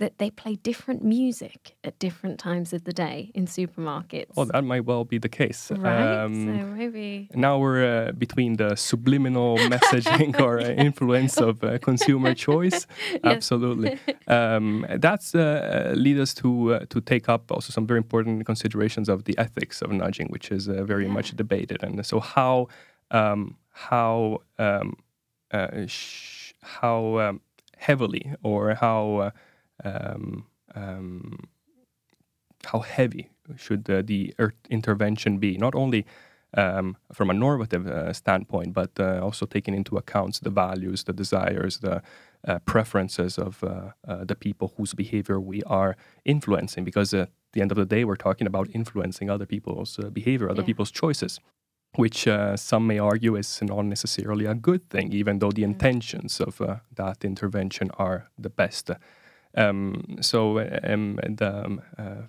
that 0.00 0.16
they 0.16 0.30
play 0.30 0.56
different 0.56 1.04
music 1.04 1.76
at 1.84 1.98
different 1.98 2.40
times 2.40 2.72
of 2.72 2.84
the 2.84 2.92
day 2.92 3.30
in 3.34 3.44
supermarkets. 3.46 4.32
Oh, 4.34 4.46
that 4.46 4.64
might 4.64 4.86
well 4.86 5.04
be 5.04 5.18
the 5.18 5.28
case. 5.28 5.70
Right. 5.70 6.22
Um, 6.24 6.34
so 6.46 6.66
maybe 6.66 7.28
now 7.34 7.58
we're 7.58 7.84
uh, 7.84 8.12
between 8.12 8.56
the 8.56 8.76
subliminal 8.76 9.58
messaging 9.74 10.40
or 10.40 10.58
uh, 10.58 10.70
influence 10.70 11.36
of 11.36 11.62
uh, 11.62 11.78
consumer 11.78 12.34
choice. 12.34 12.86
Absolutely. 13.24 13.98
Um, 14.26 14.86
that's 14.96 15.34
uh, 15.34 15.90
uh, 15.90 15.94
lead 15.94 16.18
us 16.18 16.32
to 16.34 16.74
uh, 16.74 16.86
to 16.88 17.00
take 17.02 17.28
up 17.28 17.52
also 17.52 17.70
some 17.70 17.86
very 17.86 17.98
important 17.98 18.46
considerations 18.46 19.08
of 19.10 19.24
the 19.24 19.36
ethics 19.36 19.82
of 19.82 19.92
nudging, 19.92 20.28
which 20.28 20.50
is 20.50 20.66
very 20.66 21.04
yeah. 21.04 21.12
much 21.12 21.36
debated. 21.36 21.82
And 21.82 22.04
so 22.06 22.20
how 22.20 22.68
um, 23.10 23.58
how 23.70 24.40
um, 24.58 24.96
how 26.62 27.18
um, 27.18 27.40
heavily 27.76 28.32
or 28.42 28.74
how 28.74 29.32
um, 29.84 30.46
um, 30.74 31.48
how 32.64 32.80
heavy 32.80 33.30
should 33.56 33.84
the, 33.84 34.02
the 34.02 34.34
intervention 34.68 35.38
be? 35.38 35.56
Not 35.56 35.74
only 35.74 36.06
um, 36.56 36.96
from 37.12 37.30
a 37.30 37.34
normative 37.34 37.86
uh, 37.86 38.12
standpoint, 38.12 38.74
but 38.74 38.90
uh, 38.98 39.20
also 39.22 39.46
taking 39.46 39.74
into 39.74 39.96
account 39.96 40.40
the 40.42 40.50
values, 40.50 41.04
the 41.04 41.12
desires, 41.12 41.78
the 41.78 42.02
uh, 42.46 42.58
preferences 42.60 43.38
of 43.38 43.62
uh, 43.62 43.92
uh, 44.06 44.24
the 44.24 44.34
people 44.34 44.72
whose 44.76 44.94
behavior 44.94 45.38
we 45.38 45.62
are 45.64 45.96
influencing. 46.24 46.84
Because 46.84 47.14
at 47.14 47.30
the 47.52 47.60
end 47.60 47.70
of 47.70 47.76
the 47.76 47.86
day, 47.86 48.04
we're 48.04 48.16
talking 48.16 48.46
about 48.46 48.68
influencing 48.72 49.30
other 49.30 49.46
people's 49.46 49.98
uh, 49.98 50.10
behavior, 50.10 50.50
other 50.50 50.62
yeah. 50.62 50.66
people's 50.66 50.90
choices, 50.90 51.40
which 51.96 52.26
some 52.56 52.86
may 52.86 52.98
argue 52.98 53.36
is 53.36 53.60
not 53.62 53.84
necessarily 53.84 54.46
a 54.46 54.54
good 54.54 54.88
thing, 54.90 55.12
even 55.12 55.38
though 55.38 55.50
the 55.50 55.62
mm. 55.62 55.72
intentions 55.72 56.40
of 56.40 56.60
that 56.94 57.24
intervention 57.24 57.90
are 57.98 58.30
the 58.38 58.50
best. 58.50 58.90
Um, 59.56 60.18
so 60.20 60.60
um, 60.84 61.18
the 61.22 61.64
um, 61.64 61.82
uh, 61.98 62.22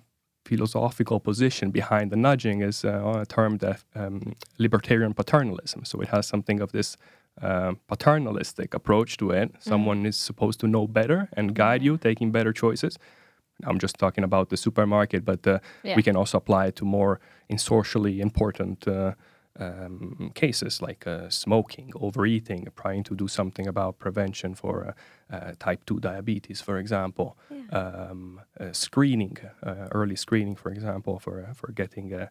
philosophical 0.44 1.20
position 1.20 1.70
behind 1.70 2.10
the 2.10 2.16
nudging 2.16 2.62
is 2.62 2.84
uh, 2.84 3.24
termed 3.28 3.64
um, 3.94 4.34
libertarian 4.58 5.14
paternalism. 5.14 5.84
So 5.84 6.00
it 6.00 6.08
has 6.08 6.26
something 6.26 6.60
of 6.60 6.72
this 6.72 6.96
uh, 7.40 7.72
paternalistic 7.88 8.74
approach 8.74 9.16
to 9.16 9.30
it. 9.30 9.52
Mm. 9.52 9.62
Someone 9.62 10.06
is 10.06 10.16
supposed 10.16 10.60
to 10.60 10.66
know 10.66 10.86
better 10.86 11.28
and 11.32 11.54
guide 11.54 11.82
you, 11.82 11.96
taking 11.96 12.32
better 12.32 12.52
choices. 12.52 12.98
I'm 13.64 13.78
just 13.78 13.98
talking 13.98 14.24
about 14.24 14.48
the 14.48 14.56
supermarket, 14.56 15.24
but 15.24 15.46
uh, 15.46 15.58
yeah. 15.82 15.96
we 15.96 16.02
can 16.02 16.16
also 16.16 16.38
apply 16.38 16.66
it 16.66 16.76
to 16.76 16.84
more 16.84 17.20
in 17.48 17.58
socially 17.58 18.20
important 18.20 18.86
uh, 18.88 19.12
um, 19.58 20.30
cases 20.34 20.80
like 20.80 21.06
uh, 21.06 21.28
smoking, 21.28 21.92
overeating, 21.94 22.68
trying 22.76 23.04
to 23.04 23.14
do 23.14 23.28
something 23.28 23.66
about 23.66 23.98
prevention 23.98 24.54
for 24.54 24.94
uh, 25.30 25.34
uh, 25.34 25.52
type 25.58 25.84
2 25.86 26.00
diabetes, 26.00 26.60
for 26.60 26.78
example, 26.78 27.36
yeah. 27.50 27.78
um, 27.78 28.40
uh, 28.58 28.72
screening, 28.72 29.36
uh, 29.62 29.88
early 29.92 30.16
screening, 30.16 30.56
for 30.56 30.70
example, 30.70 31.18
for, 31.18 31.46
uh, 31.48 31.54
for 31.54 31.72
getting 31.72 32.28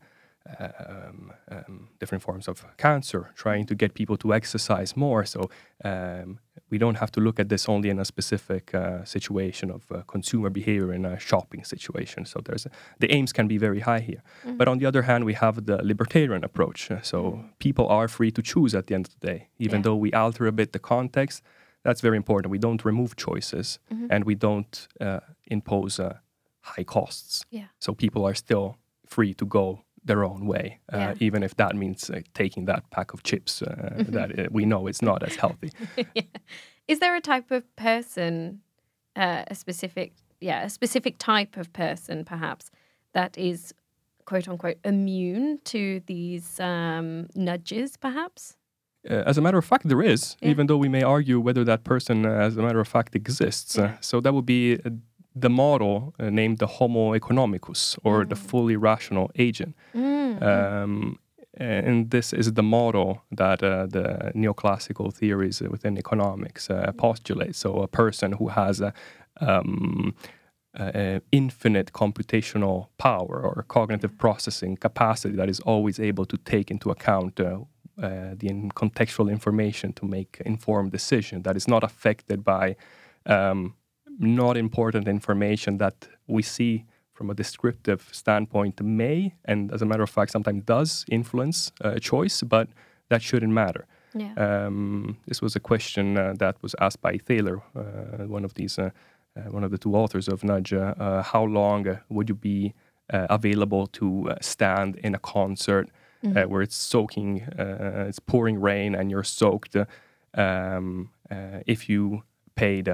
um, 0.60 1.34
um, 1.50 1.90
different 2.00 2.24
forms 2.24 2.48
of 2.48 2.66
cancer, 2.78 3.32
trying 3.36 3.66
to 3.66 3.76
get 3.76 3.94
people 3.94 4.18
to 4.18 4.34
exercise 4.34 4.98
more. 4.98 5.26
So 5.26 5.50
um, 5.84 6.40
we 6.70 6.78
don't 6.78 6.96
have 6.96 7.12
to 7.12 7.20
look 7.20 7.40
at 7.40 7.50
this 7.50 7.70
only 7.70 7.90
in 7.90 8.00
a 8.00 8.06
specific 8.06 8.74
uh, 8.74 9.04
situation 9.06 9.70
of 9.72 9.92
uh, 9.92 10.02
consumer 10.08 10.50
behavior 10.50 10.94
in 10.94 11.06
a 11.06 11.20
shopping 11.20 11.64
situation. 11.64 12.26
So 12.26 12.42
there's 12.44 12.68
the 13.00 13.12
aims 13.12 13.32
can 13.34 13.48
be 13.48 13.58
very 13.58 13.82
high 13.82 14.00
here. 14.00 14.24
Mm-hmm. 14.46 14.58
But 14.58 14.68
on 14.68 14.80
the 14.80 14.86
other 14.86 15.04
hand, 15.04 15.26
we 15.26 15.34
have 15.34 15.66
the 15.66 15.78
libertarian 15.84 16.44
approach. 16.44 16.90
So 17.04 17.24
mm-hmm. 17.24 17.48
people 17.60 17.88
are 17.88 18.08
free 18.08 18.32
to 18.32 18.42
choose 18.42 18.74
at 18.74 18.88
the 18.88 18.96
end 18.96 19.08
of 19.08 19.20
the 19.20 19.28
day, 19.28 19.50
even 19.60 19.80
yeah. 19.80 19.84
though 19.84 19.96
we 19.96 20.12
alter 20.14 20.48
a 20.48 20.52
bit 20.52 20.74
the 20.74 20.80
context. 20.80 21.44
That's 21.84 22.02
very 22.02 22.18
important. 22.18 22.52
We 22.52 22.60
don't 22.60 22.84
remove 22.86 23.16
choices 23.16 23.80
mm-hmm. 23.92 24.08
and 24.10 24.24
we 24.24 24.36
don't 24.36 24.88
uh, 25.00 25.22
impose 25.48 26.00
uh, 26.00 26.18
high 26.62 26.84
costs. 26.84 27.46
Yeah. 27.50 27.66
So 27.80 27.94
people 27.94 28.24
are 28.26 28.36
still 28.36 28.78
free 29.08 29.34
to 29.34 29.46
go 29.46 29.84
their 30.04 30.24
own 30.24 30.48
way, 30.48 30.80
uh, 30.92 30.98
yeah. 30.98 31.14
even 31.20 31.44
if 31.44 31.56
that 31.56 31.76
means 31.76 32.10
uh, 32.10 32.22
taking 32.34 32.66
that 32.66 32.90
pack 32.92 33.14
of 33.14 33.24
chips 33.24 33.62
uh, 33.62 33.94
mm-hmm. 33.98 34.12
that 34.14 34.40
uh, 34.40 34.48
we 34.52 34.66
know 34.66 34.88
is 34.88 35.02
not 35.02 35.24
as 35.24 35.36
healthy. 35.36 35.72
yeah. 36.16 36.24
Is 36.88 37.00
there 37.00 37.16
a 37.16 37.22
type 37.22 37.52
of 37.52 37.64
person, 37.76 38.62
uh, 39.16 39.44
a 39.48 39.56
specific, 39.56 40.14
yeah, 40.40 40.64
a 40.64 40.70
specific 40.70 41.18
type 41.20 41.56
of 41.56 41.72
person, 41.74 42.26
perhaps, 42.26 42.72
that 43.14 43.38
is 43.38 43.74
quote 44.26 44.48
unquote 44.48 44.78
immune 44.84 45.60
to 45.66 46.02
these 46.08 46.60
um, 46.60 47.28
nudges, 47.36 47.96
perhaps? 47.98 48.58
Uh, 49.10 49.24
as 49.26 49.38
a 49.38 49.42
matter 49.42 49.58
of 49.58 49.66
fact, 49.66 49.88
there 49.88 50.02
is, 50.02 50.36
yeah. 50.42 50.50
even 50.50 50.68
though 50.68 50.78
we 50.78 50.90
may 50.90 51.02
argue 51.04 51.40
whether 51.40 51.64
that 51.64 51.84
person, 51.84 52.26
as 52.26 52.58
a 52.58 52.62
matter 52.62 52.80
of 52.80 52.88
fact, 52.88 53.16
exists. 53.16 53.80
so 54.00 54.20
that 54.20 54.34
would 54.34 54.46
be 54.46 54.80
the 55.36 55.50
model 55.50 56.14
uh, 56.20 56.30
named 56.30 56.58
the 56.58 56.68
Homo 56.68 57.14
economicus, 57.18 57.98
or 58.04 58.24
mm. 58.24 58.30
the 58.30 58.36
fully 58.36 58.76
rational 58.76 59.32
agent. 59.38 59.76
Mm. 59.96 60.42
Um, 60.42 61.20
and 61.58 62.10
this 62.10 62.34
is 62.34 62.54
the 62.54 62.64
model 62.64 63.24
that 63.32 63.62
uh, 63.62 63.86
the 63.86 64.32
neoclassical 64.34 65.14
theories 65.14 65.62
within 65.62 65.98
economics 65.98 66.70
uh, 66.70 66.92
postulate. 66.98 67.56
So, 67.56 67.82
a 67.82 67.88
person 67.88 68.34
who 68.34 68.48
has 68.50 68.82
a, 68.82 68.94
um, 69.40 70.16
infinite 71.32 71.92
computational 71.92 72.88
power 72.98 73.42
or 73.42 73.66
cognitive 73.68 74.18
processing 74.18 74.78
capacity 74.78 75.36
that 75.36 75.50
is 75.50 75.60
always 75.62 76.00
able 76.00 76.26
to 76.26 76.38
take 76.38 76.72
into 76.72 76.90
account 76.90 77.40
uh, 77.42 77.60
uh, 78.02 78.36
the 78.38 78.48
contextual 78.74 79.30
information 79.30 79.94
to 79.94 80.06
make 80.06 80.42
informed 80.46 80.92
decision 80.92 81.42
that 81.44 81.58
is 81.58 81.68
not 81.68 81.84
affected 81.84 82.44
by 82.44 82.76
um, 83.26 83.76
not 84.20 84.58
important 84.58 85.08
information 85.08 85.78
that 85.78 86.08
we 86.28 86.42
see 86.42 86.86
from 87.14 87.30
a 87.30 87.34
descriptive 87.34 88.10
standpoint 88.12 88.82
may, 88.82 89.34
and 89.46 89.72
as 89.72 89.82
a 89.82 89.86
matter 89.86 90.04
of 90.04 90.10
fact, 90.10 90.32
sometimes 90.32 90.64
does 90.66 91.06
influence 91.10 91.72
uh, 91.84 92.00
choice, 92.00 92.42
but 92.42 92.68
that 93.10 93.22
shouldn't 93.22 93.54
matter. 93.54 93.86
Yeah. 94.14 94.34
Um, 94.36 95.18
this 95.28 95.42
was 95.42 95.56
a 95.56 95.60
question 95.60 96.18
uh, 96.18 96.34
that 96.40 96.56
was 96.62 96.76
asked 96.80 97.02
by 97.02 97.18
Thaler, 97.18 97.62
uh, 97.76 98.26
one 98.28 98.44
of 98.44 98.54
these, 98.56 98.80
uh, 98.80 98.90
uh, 99.38 99.42
one 99.52 99.64
of 99.64 99.72
the 99.72 99.78
two 99.78 99.96
authors 99.96 100.28
of 100.28 100.44
Nudge. 100.44 100.74
Uh, 100.74 101.22
how 101.22 101.44
long 101.44 101.88
uh, 101.88 102.00
would 102.10 102.28
you 102.28 102.36
be 102.36 102.74
uh, 103.14 103.28
available 103.30 103.88
to 103.88 104.30
uh, 104.30 104.36
stand 104.42 104.96
in 104.98 105.16
a 105.16 105.20
concert 105.20 105.90
uh, 106.26 106.44
where 106.44 106.62
it's 106.62 106.76
soaking, 106.76 107.44
uh, 107.58 108.06
it's 108.08 108.20
pouring 108.20 108.60
rain, 108.60 108.96
and 108.96 109.12
you're 109.12 109.24
soaked? 109.24 109.76
Um, 110.34 111.10
uh, 111.30 111.60
if 111.66 111.88
you 111.90 112.24
paid 112.56 112.90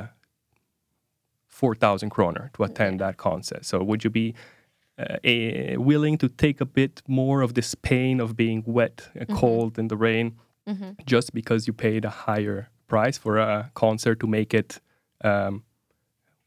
uh, 1.58 1.60
four 1.60 1.76
thousand 1.76 2.10
kroner 2.10 2.50
to 2.54 2.64
attend 2.64 3.00
that 3.00 3.16
concert, 3.18 3.66
so 3.66 3.78
would 3.84 4.04
you 4.04 4.12
be 4.12 4.34
uh, 5.00 5.18
a, 5.24 5.78
willing 5.78 6.18
to 6.18 6.28
take 6.28 6.62
a 6.62 6.66
bit 6.66 7.02
more 7.08 7.44
of 7.46 7.54
this 7.54 7.76
pain 7.76 8.22
of 8.22 8.36
being 8.36 8.64
wet, 8.66 9.10
uh, 9.20 9.26
cold 9.40 9.78
in 9.80 9.88
the 9.88 9.98
rain? 9.98 10.32
just 11.06 11.34
because 11.34 11.68
you 11.68 11.74
paid 11.74 12.06
a 12.06 12.10
higher 12.10 12.68
price 12.88 13.18
for 13.20 13.38
a 13.38 13.72
concert 13.74 14.20
to 14.20 14.28
make 14.28 14.54
it 14.54 14.82
um, 15.24 15.64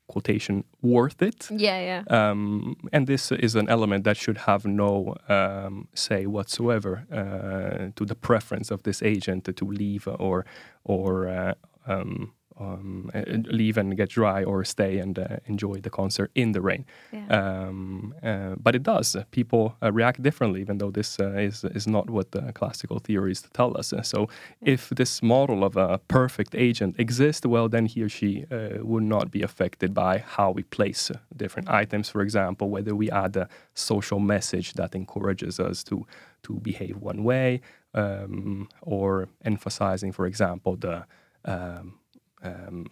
quotation 0.08 0.64
worth 0.82 1.22
it 1.22 1.48
Yeah, 1.50 1.80
yeah. 1.80 2.30
um, 2.30 2.76
and 2.92 3.06
this 3.06 3.32
is 3.32 3.54
an 3.54 3.68
element 3.68 4.04
that 4.04 4.16
should 4.16 4.38
have 4.38 4.66
no 4.66 5.14
um, 5.28 5.88
say 5.94 6.26
whatsoever 6.26 7.06
uh, 7.10 7.92
to 7.96 8.04
the 8.04 8.14
preference 8.14 8.70
of 8.74 8.82
this 8.82 9.02
agent 9.02 9.44
to 9.56 9.64
leave 9.64 10.06
or 10.18 10.44
or 10.84 11.28
uh, 11.28 11.54
um, 11.86 12.32
um, 12.60 13.10
uh, 13.14 13.22
leave 13.46 13.76
and 13.78 13.96
get 13.96 14.10
dry 14.10 14.44
or 14.44 14.64
stay 14.64 14.98
and 14.98 15.18
uh, 15.18 15.36
enjoy 15.46 15.80
the 15.80 15.90
concert 15.90 16.30
in 16.34 16.52
the 16.52 16.60
rain. 16.60 16.84
Yeah. 17.12 17.26
Um, 17.28 18.14
uh, 18.22 18.54
but 18.56 18.74
it 18.74 18.82
does. 18.82 19.16
People 19.30 19.76
uh, 19.82 19.92
react 19.92 20.22
differently, 20.22 20.60
even 20.60 20.78
though 20.78 20.90
this 20.90 21.18
uh, 21.18 21.30
is 21.30 21.64
is 21.64 21.86
not 21.86 22.10
what 22.10 22.30
the 22.32 22.52
classical 22.52 22.98
theories 22.98 23.42
tell 23.52 23.76
us. 23.76 23.92
So, 24.02 24.28
if 24.60 24.90
this 24.90 25.22
model 25.22 25.64
of 25.64 25.76
a 25.76 25.98
perfect 26.08 26.54
agent 26.54 26.96
exists, 26.98 27.46
well, 27.46 27.68
then 27.68 27.86
he 27.86 28.02
or 28.02 28.08
she 28.08 28.44
uh, 28.50 28.84
would 28.84 29.04
not 29.04 29.30
be 29.30 29.42
affected 29.42 29.94
by 29.94 30.18
how 30.18 30.50
we 30.50 30.62
place 30.62 31.10
different 31.36 31.68
items. 31.68 32.10
For 32.10 32.22
example, 32.22 32.68
whether 32.68 32.94
we 32.94 33.10
add 33.10 33.36
a 33.36 33.48
social 33.74 34.20
message 34.20 34.74
that 34.74 34.94
encourages 34.94 35.58
us 35.58 35.84
to 35.84 36.06
to 36.42 36.54
behave 36.60 36.96
one 36.96 37.22
way, 37.22 37.60
um, 37.94 38.68
or 38.82 39.28
emphasizing, 39.44 40.12
for 40.12 40.26
example, 40.26 40.76
the 40.76 41.04
um, 41.44 42.00
um, 42.42 42.87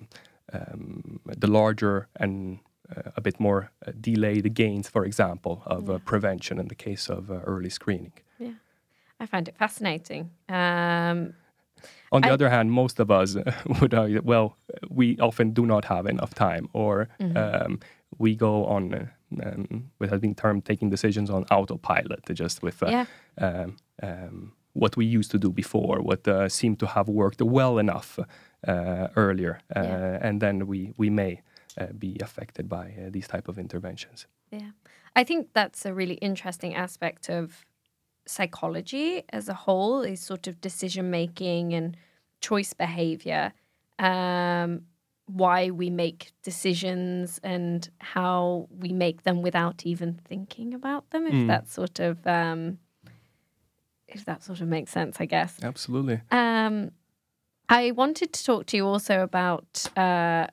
um, 0.52 1.21
the 1.25 1.47
larger 1.47 2.09
and 2.21 2.59
uh, 2.97 3.11
a 3.17 3.21
bit 3.21 3.38
more 3.40 3.71
uh, 3.87 3.93
delayed 4.00 4.55
gains, 4.55 4.88
for 4.88 5.05
example, 5.05 5.62
of 5.67 5.88
uh, 5.90 5.99
prevention 6.05 6.59
in 6.59 6.69
the 6.69 6.75
case 6.75 7.09
of 7.09 7.31
uh, 7.31 7.35
early 7.45 7.71
screening. 7.71 8.12
Yeah. 8.38 8.52
I 9.21 9.26
find 9.26 9.49
it 9.49 9.57
fascinating. 9.59 10.31
Um, 10.49 11.35
On 12.12 12.23
the 12.23 12.28
I- 12.28 12.33
other 12.35 12.49
hand, 12.49 12.71
most 12.73 13.00
of 13.00 13.11
us 13.11 13.37
would 13.81 13.93
argue, 13.95 14.23
well, 14.25 14.57
we 14.88 15.19
often 15.19 15.52
do 15.52 15.67
not 15.67 15.85
have 15.85 16.07
enough 16.07 16.35
time, 16.35 16.69
or 16.73 17.09
um, 17.37 17.78
we 18.19 18.35
go 18.37 18.64
on, 18.67 18.95
uh, 18.95 19.07
um, 19.45 19.90
what 19.99 20.11
has 20.11 20.21
been 20.21 20.35
termed 20.35 20.64
taking 20.64 20.90
decisions 20.90 21.31
on 21.31 21.45
autopilot, 21.50 22.25
just 22.35 22.62
with 22.62 22.83
uh, 22.83 22.88
Yeah. 23.40 23.67
What 24.82 24.97
we 24.97 25.04
used 25.18 25.30
to 25.30 25.38
do 25.38 25.50
before, 25.52 25.97
what 26.02 26.26
uh, 26.28 26.49
seemed 26.49 26.78
to 26.78 26.87
have 26.87 27.08
worked 27.12 27.40
well 27.42 27.78
enough 27.78 28.18
uh, 28.18 29.06
earlier, 29.16 29.54
uh, 29.76 29.82
Yeah. 29.82 30.28
and 30.28 30.40
then 30.40 30.66
we 30.66 30.92
we 30.97 31.11
may 31.11 31.32
uh, 31.80 31.87
be 31.99 32.11
affected 32.23 32.68
by 32.68 32.85
uh, 32.98 33.11
these 33.11 33.29
type 33.29 33.48
of 33.50 33.59
interventions. 33.59 34.26
Yeah. 34.50 34.70
I 35.20 35.24
think 35.24 35.46
that's 35.55 35.87
a 35.87 35.92
really 35.92 36.14
interesting 36.20 36.74
aspect 36.74 37.29
of 37.31 37.64
psychology 38.26 39.22
as 39.33 39.48
a 39.48 39.55
whole 39.55 40.03
is 40.03 40.20
sort 40.20 40.46
of 40.48 40.61
decision 40.61 41.11
making 41.11 41.72
and 41.74 41.96
choice 42.40 42.72
behavior. 42.74 43.53
Um, 43.98 44.83
why 45.26 45.70
we 45.70 45.90
make 45.90 46.33
decisions 46.42 47.40
and 47.42 47.90
how 48.00 48.66
we 48.70 48.92
make 48.92 49.22
them 49.22 49.42
without 49.42 49.85
even 49.85 50.14
thinking 50.24 50.74
about 50.74 51.11
them, 51.11 51.26
if 51.26 51.35
Mm. 51.35 51.46
that 51.48 51.68
sort 51.68 52.00
of 52.00 52.26
um, 52.26 52.79
if 54.09 54.25
that 54.25 54.42
sort 54.42 54.61
of 54.61 54.68
makes 54.68 54.90
sense, 54.90 55.18
I 55.21 55.27
guess. 55.27 55.59
Absolutely. 55.62 56.21
Um, 56.31 56.90
I 57.68 57.90
wanted 57.90 58.33
to 58.33 58.44
talk 58.44 58.66
to 58.66 58.77
you 58.77 58.87
also 58.87 59.23
about 59.23 59.87
uh, 59.97 60.47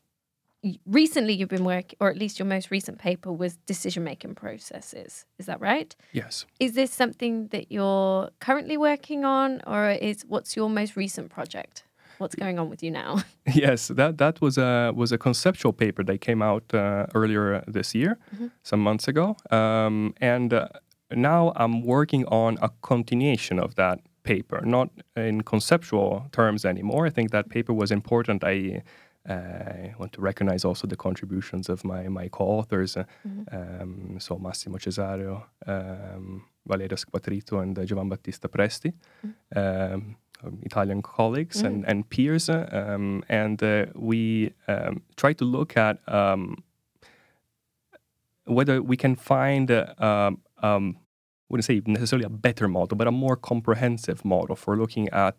recently 0.86 1.34
you've 1.34 1.50
been 1.50 1.63
working, 1.63 1.98
or 2.00 2.10
at 2.10 2.18
least 2.18 2.39
your 2.39 2.46
most 2.46 2.72
recent 2.72 2.98
paper 2.98 3.32
was 3.32 3.56
decision 3.65 4.04
making 4.04 4.36
processes. 4.36 5.26
Is 5.38 5.46
that 5.46 5.62
right? 5.62 5.96
Yes. 6.12 6.46
Is 6.60 6.74
this 6.74 6.91
something 6.91 7.48
that 7.48 7.72
you're 7.72 8.30
currently 8.39 8.78
working 8.78 9.24
on, 9.26 9.62
or 9.65 9.91
is 9.91 10.26
what's 10.28 10.56
your 10.56 10.70
most 10.70 10.96
recent 10.96 11.30
project? 11.30 11.84
What's 12.18 12.36
going 12.36 12.60
on 12.60 12.70
with 12.70 12.82
you 12.82 12.91
now? 12.91 13.24
Yes, 13.54 13.89
that 13.89 14.18
that 14.18 14.41
was 14.41 14.58
a 14.58 14.91
was 14.96 15.12
a 15.12 15.18
conceptual 15.18 15.74
paper 15.74 16.04
that 16.04 16.20
came 16.20 16.41
out 16.41 16.63
uh, 16.74 17.06
earlier 17.13 17.63
this 17.68 17.94
year, 17.94 18.18
some 18.63 18.80
months 18.80 19.08
ago, 19.08 19.36
um, 19.52 20.13
and 20.20 20.54
uh, 20.54 20.68
now 21.12 21.54
I'm 21.56 21.82
working 21.84 22.26
on 22.26 22.58
a 22.62 22.70
continuation 22.82 23.60
of 23.60 23.76
that 23.76 24.00
paper, 24.24 24.62
not 24.65 24.89
in 25.15 25.41
conceptual 25.41 26.28
terms 26.32 26.65
anymore. 26.65 27.06
I 27.06 27.10
think 27.10 27.32
that 27.32 27.50
paper 27.50 27.74
was 27.74 27.91
important. 27.91 28.44
I 28.44 28.82
uh, 29.30 29.89
want 30.00 30.13
to 30.13 30.22
recognize 30.22 30.65
also 30.65 30.88
the 30.88 30.96
contributions 30.96 31.70
of 31.70 31.84
my 31.84 32.08
my 32.08 32.28
co-authors, 32.28 32.98
uh, 32.98 33.06
um, 33.52 34.18
so 34.20 34.38
Massimo 34.38 34.78
Cesario, 34.78 35.44
um, 35.68 36.46
Valerio 36.68 36.96
Squatrito, 36.96 37.62
and 37.62 37.78
uh, 37.78 37.84
Giovan 37.84 38.10
Battista 38.10 38.48
Presti. 38.48 38.94
Um, 39.56 40.18
um, 40.44 40.60
Italian 40.63 41.02
colleagues 41.02 41.62
and, 41.62 41.86
and 41.88 42.10
peers, 42.10 42.50
um, 42.50 43.24
and 43.30 43.62
uh, 43.63 43.86
we 43.96 44.52
um, 44.68 45.02
try 45.15 45.34
to 45.34 45.46
look 45.46 45.78
at 45.78 45.98
um, 46.08 46.63
whether 48.46 48.82
we 48.82 48.98
can 48.98 49.15
find, 49.15 49.72
uh, 49.72 50.32
um, 50.62 50.98
wouldn't 51.50 51.65
say 51.65 51.82
necessarily 51.86 52.26
a 52.26 52.30
better 52.30 52.68
model, 52.68 52.98
but 52.98 53.08
a 53.08 53.12
more 53.12 53.36
comprehensive 53.36 54.26
model 54.26 54.56
for 54.56 54.76
looking 54.78 55.10
at 55.10 55.38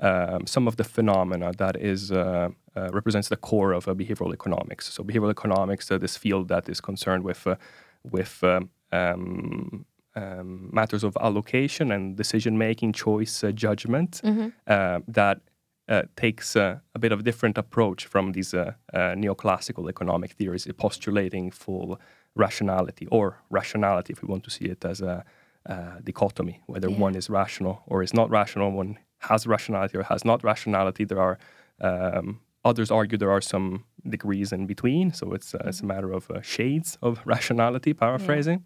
um, 0.00 0.46
some 0.46 0.66
of 0.66 0.76
the 0.76 0.84
phenomena 0.84 1.52
that 1.58 1.76
is 1.76 2.10
uh, 2.10 2.48
uh, 2.76 2.88
represents 2.92 3.28
the 3.28 3.36
core 3.36 3.72
of 3.72 3.86
uh, 3.86 3.94
behavioral 3.94 4.32
economics. 4.32 4.92
So 4.92 5.04
behavioral 5.04 5.30
economics, 5.30 5.90
uh, 5.90 5.98
this 5.98 6.16
field 6.16 6.48
that 6.48 6.68
is 6.68 6.80
concerned 6.80 7.24
with 7.24 7.46
uh, 7.46 7.56
with 8.02 8.42
um, 8.42 8.70
um, 8.92 9.86
um, 10.16 10.70
matters 10.72 11.04
of 11.04 11.16
allocation 11.20 11.90
and 11.90 12.16
decision 12.16 12.58
making, 12.58 12.92
choice, 12.92 13.42
uh, 13.42 13.50
judgment 13.52 14.20
uh, 14.66 15.00
that 15.08 15.40
uh, 15.88 16.02
takes 16.16 16.56
uh, 16.56 16.78
a 16.94 16.98
bit 16.98 17.12
of 17.12 17.20
a 17.20 17.22
different 17.22 17.58
approach 17.58 18.06
from 18.06 18.32
these 18.32 18.54
uh, 18.54 18.72
uh, 18.92 18.98
neoclassical 19.14 19.88
economic 19.88 20.32
theories, 20.32 20.66
postulating 20.76 21.50
full 21.50 21.98
rationality 22.36 23.06
or 23.10 23.38
rationality, 23.50 24.12
if 24.12 24.22
we 24.22 24.28
want 24.28 24.44
to 24.44 24.50
see 24.50 24.64
it 24.66 24.84
as 24.84 25.00
a, 25.00 25.24
uh 25.66 25.98
dichotomy, 26.04 26.60
whether 26.66 26.90
Yeah. 26.90 27.04
one 27.06 27.14
is 27.18 27.30
rational 27.30 27.82
or 27.86 28.02
is 28.02 28.12
not 28.12 28.28
rational, 28.30 28.70
one 28.72 28.98
has 29.30 29.46
rationality 29.46 29.96
or 29.98 30.02
has 30.02 30.24
not 30.24 30.42
rationality. 30.44 31.04
There 31.06 31.20
are 31.20 31.38
um, 31.80 32.40
others 32.64 32.90
argue 32.90 33.18
there 33.18 33.30
are 33.30 33.40
some 33.40 33.84
degrees 34.08 34.52
in 34.52 34.66
between, 34.66 35.12
so 35.12 35.32
it's 35.32 35.54
uh, 35.54 35.68
it's 35.68 35.80
a 35.82 35.86
matter 35.86 36.12
of 36.12 36.30
uh, 36.30 36.42
shades 36.42 36.98
of 37.00 37.20
rationality, 37.24 37.94
paraphrasing, 37.94 38.64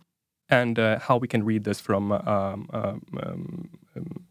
and 0.48 0.78
uh, 0.78 0.98
how 0.98 1.16
we 1.22 1.28
can 1.28 1.44
read 1.44 1.62
this 1.64 1.80
from 1.80 2.12
um, 2.12 2.20
um, 2.72 3.02
um, 3.22 3.68
um, 3.96 4.24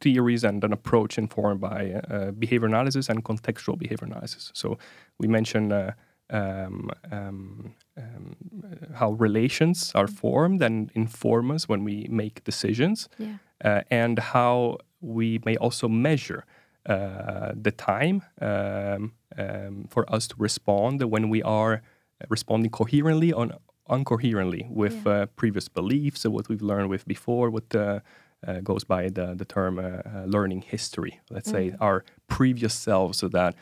theories 0.00 0.44
and 0.44 0.64
an 0.64 0.72
approach 0.72 1.18
informed 1.18 1.60
by 1.60 1.92
uh, 2.10 2.30
behavior 2.30 2.66
analysis 2.68 3.08
and 3.10 3.24
contextual 3.24 3.76
behavior 3.78 4.06
analysis. 4.06 4.50
So 4.54 4.78
we 5.20 5.28
mentioned 5.28 5.72
uh, 5.72 5.90
um, 6.30 6.90
um, 7.12 7.74
um, 7.96 8.36
uh, 8.64 8.96
how 8.98 9.12
relations 9.12 9.92
are 9.94 10.06
formed 10.08 10.62
and 10.62 10.90
inform 10.94 11.50
us 11.50 11.68
when 11.68 11.84
we 11.84 12.06
make 12.10 12.44
decisions, 12.44 13.08
Yeah. 13.18 13.36
uh, 13.64 13.82
and 13.90 14.18
how 14.18 14.78
we 15.00 15.40
may 15.44 15.56
also 15.56 15.88
measure 15.88 16.44
uh, 16.88 17.52
the 17.62 17.72
time 17.72 18.22
um, 18.40 19.12
um, 19.38 19.86
for 19.88 20.04
us 20.14 20.28
to 20.28 20.34
respond 20.38 21.02
when 21.02 21.28
we 21.30 21.42
are 21.42 21.82
responding 22.28 22.70
coherently 22.70 23.32
or 23.32 23.48
uncoherently 23.88 24.66
with 24.70 25.06
uh, 25.06 25.26
previous 25.36 25.68
beliefs, 25.68 26.20
so 26.20 26.30
what 26.30 26.48
we've 26.48 26.62
learned 26.62 26.88
with 26.88 27.06
before, 27.06 27.50
what 27.50 27.74
uh, 27.74 28.00
uh, 28.46 28.60
goes 28.60 28.84
by 28.84 29.08
the, 29.08 29.34
the 29.34 29.44
term 29.44 29.78
uh, 29.78 29.82
uh, 29.82 30.24
learning 30.26 30.62
history. 30.62 31.20
Let's 31.30 31.50
say 31.50 31.74
our 31.80 32.04
previous 32.28 32.74
selves, 32.74 33.18
so 33.18 33.28
that 33.28 33.54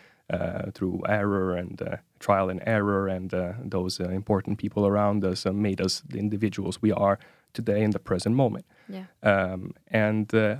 through 0.74 1.02
error 1.08 1.54
and 1.54 1.82
uh, 1.82 1.96
trial 2.18 2.50
and 2.50 2.62
error 2.66 3.08
and 3.08 3.34
uh, 3.34 3.52
those 3.62 4.00
uh, 4.00 4.08
important 4.08 4.58
people 4.58 4.86
around 4.86 5.24
us 5.24 5.46
uh, 5.46 5.52
made 5.52 5.80
us 5.80 6.02
the 6.08 6.18
individuals 6.18 6.80
we 6.80 6.92
are 6.92 7.18
today 7.52 7.82
in 7.82 7.90
the 7.90 7.98
present 7.98 8.34
moment. 8.34 8.64
Yeah. 8.88 9.04
Um, 9.22 9.72
and 9.88 10.34
uh, 10.34 10.56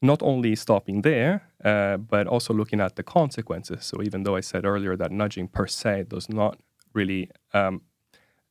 not 0.00 0.22
only 0.22 0.56
stopping 0.56 1.02
there, 1.02 1.42
uh, 1.64 1.96
but 1.96 2.26
also 2.26 2.54
looking 2.54 2.80
at 2.80 2.96
the 2.96 3.02
consequences. 3.02 3.84
So 3.84 4.02
even 4.02 4.22
though 4.22 4.36
I 4.36 4.40
said 4.40 4.64
earlier 4.64 4.96
that 4.96 5.10
nudging 5.10 5.48
per 5.48 5.66
se 5.66 6.04
does 6.08 6.28
not 6.28 6.58
really 6.94 7.30
um, 7.52 7.82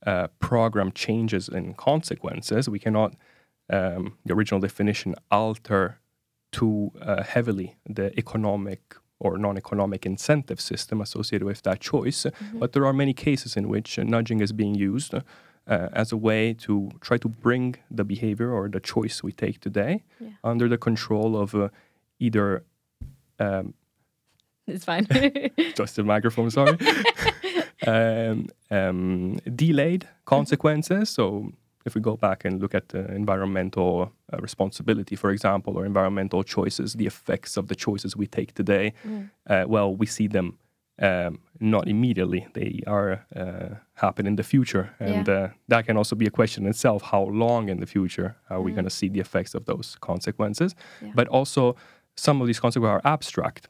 uh, 0.06 0.28
program 0.40 0.92
changes 0.92 1.50
in 1.50 1.74
consequences. 1.74 2.70
We 2.70 2.80
cannot, 2.80 3.16
um, 3.70 4.18
the 4.26 4.34
original 4.34 4.60
definition, 4.62 5.16
alter 5.30 6.00
too 6.52 6.92
uh, 7.02 7.24
heavily 7.24 7.76
the 7.86 8.18
economic 8.18 8.96
or 9.20 9.38
non-economic 9.38 10.06
incentive 10.06 10.60
system 10.62 11.02
associated 11.02 11.46
with 11.46 11.62
that 11.64 11.80
choice. 11.80 12.26
But 12.54 12.72
there 12.74 12.86
are 12.86 12.94
many 12.94 13.14
cases 13.14 13.56
in 13.58 13.68
which 13.68 14.00
uh, 14.00 14.04
nudging 14.04 14.40
is 14.42 14.52
being 14.54 14.76
used 14.76 15.14
uh, 15.14 15.22
as 15.94 16.12
a 16.12 16.18
way 16.18 16.54
to 16.54 16.90
try 17.02 17.18
to 17.18 17.28
bring 17.28 17.76
the 17.92 18.04
behavior 18.04 18.52
or 18.52 18.70
the 18.70 18.80
choice 18.80 19.22
we 19.22 19.32
take 19.32 19.60
today 19.60 20.04
Yeah. 20.20 20.30
under 20.44 20.70
the 20.70 20.78
control 20.78 21.36
of 21.38 21.54
uh, 21.54 21.68
either 22.20 22.64
um, 23.40 23.74
It's 24.68 24.86
fine. 24.86 25.06
just 25.76 25.96
the 25.96 26.04
microphone, 26.04 26.50
sorry. 26.52 26.78
um, 27.88 28.48
um, 28.72 29.40
delayed 29.56 30.08
consequences. 30.26 31.10
So, 31.10 31.52
if 31.90 31.96
we 31.96 32.02
go 32.12 32.16
back 32.28 32.40
and 32.46 32.54
look 32.64 32.74
at 32.76 32.86
environmental 33.24 33.92
uh, 34.34 34.38
responsibility, 34.48 35.16
for 35.16 35.30
example, 35.32 35.72
or 35.78 35.86
environmental 35.86 36.42
choices, 36.56 36.94
the 37.02 37.06
effects 37.14 37.58
of 37.58 37.64
the 37.68 37.76
choices 37.86 38.16
we 38.22 38.28
take 38.28 38.52
today, 38.62 38.86
Mm. 39.06 39.30
uh, 39.54 39.66
well, 39.74 39.90
we 40.02 40.06
see 40.18 40.28
them 40.38 40.48
um, 41.02 41.40
not 41.74 41.88
immediately. 41.88 42.42
They 42.60 42.72
are 42.96 43.10
uh, 43.42 43.70
happen 44.04 44.26
in 44.28 44.36
the 44.36 44.44
future, 44.44 44.86
and 45.00 45.28
Yeah. 45.28 45.38
uh, 45.38 45.50
that 45.72 45.86
can 45.88 45.96
also 45.98 46.16
be 46.16 46.26
a 46.28 46.36
question 46.40 46.64
in 46.66 46.70
itself: 46.70 47.02
how 47.14 47.24
long 47.46 47.70
in 47.70 47.78
the 47.80 47.86
future 47.96 48.30
are 48.50 48.62
we 48.66 48.72
Mm. 48.72 48.76
going 48.78 48.90
to 48.92 48.96
see 49.00 49.10
the 49.16 49.20
effects 49.28 49.56
of 49.56 49.64
those 49.66 49.98
consequences? 50.10 50.76
Yeah. 51.02 51.14
But 51.16 51.28
also, 51.38 51.76
some 52.16 52.42
of 52.42 52.48
these 52.48 52.60
consequences 52.62 52.90
are 52.96 53.02
abstract, 53.16 53.64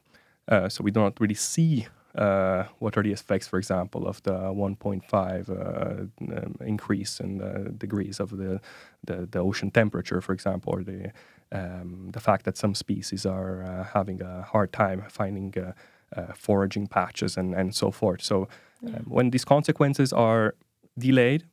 uh, 0.52 0.68
so 0.68 0.78
we 0.84 0.90
do 0.90 1.00
not 1.00 1.20
really 1.20 1.36
see 1.52 1.86
uh, 2.14 2.64
what 2.78 2.96
are 2.96 3.02
the 3.02 3.12
effects, 3.12 3.46
for 3.48 3.58
example, 3.58 4.06
of 4.08 4.22
the 4.22 4.32
1.5 4.32 5.48
uh, 5.48 6.34
um, 6.36 6.54
increase 6.60 7.20
in 7.20 7.38
the 7.38 7.70
degrees 7.78 8.20
of 8.20 8.30
the, 8.36 8.60
the, 9.04 9.26
the 9.30 9.38
ocean 9.38 9.70
temperature, 9.70 10.20
for 10.20 10.32
example, 10.32 10.72
or 10.74 10.82
the 10.82 11.12
um, 11.52 12.10
the 12.12 12.20
fact 12.20 12.44
that 12.44 12.56
some 12.56 12.74
species 12.74 13.26
are 13.26 13.64
uh, 13.64 13.84
having 13.92 14.22
a 14.22 14.42
hard 14.42 14.72
time 14.72 15.02
finding 15.08 15.52
uh, 15.58 15.72
uh, 16.16 16.32
foraging 16.34 16.86
patches 16.86 17.36
and, 17.36 17.54
and 17.54 17.74
so 17.74 17.90
forth. 17.90 18.22
So 18.22 18.48
um, 18.86 19.04
when 19.08 19.30
these 19.30 19.44
consequences 19.44 20.12
are 20.12 20.54
delayed 20.98 21.44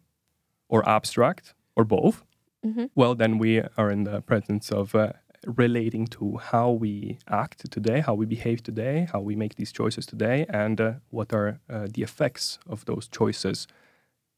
or 0.69 0.87
abstract 0.87 1.53
or 1.75 1.83
both, 1.85 2.23
Mhm. 2.65 2.89
well, 2.95 3.15
then 3.15 3.37
we 3.37 3.61
are 3.77 3.91
in 3.91 4.03
the 4.03 4.21
presence 4.21 4.71
of 4.71 4.93
uh, 4.95 5.13
relating 5.47 6.07
to 6.07 6.37
how 6.37 6.69
we 6.71 7.17
act 7.27 7.71
today, 7.71 8.01
how 8.01 8.13
we 8.13 8.25
behave 8.25 8.61
today, 8.61 9.07
how 9.11 9.21
we 9.21 9.35
make 9.35 9.55
these 9.55 9.71
choices 9.71 10.05
today, 10.05 10.45
and 10.49 10.81
uh, 10.81 10.93
what 11.09 11.33
are 11.33 11.59
uh, 11.69 11.87
the 11.93 12.03
effects 12.03 12.59
of 12.67 12.85
those 12.85 13.07
choices, 13.07 13.67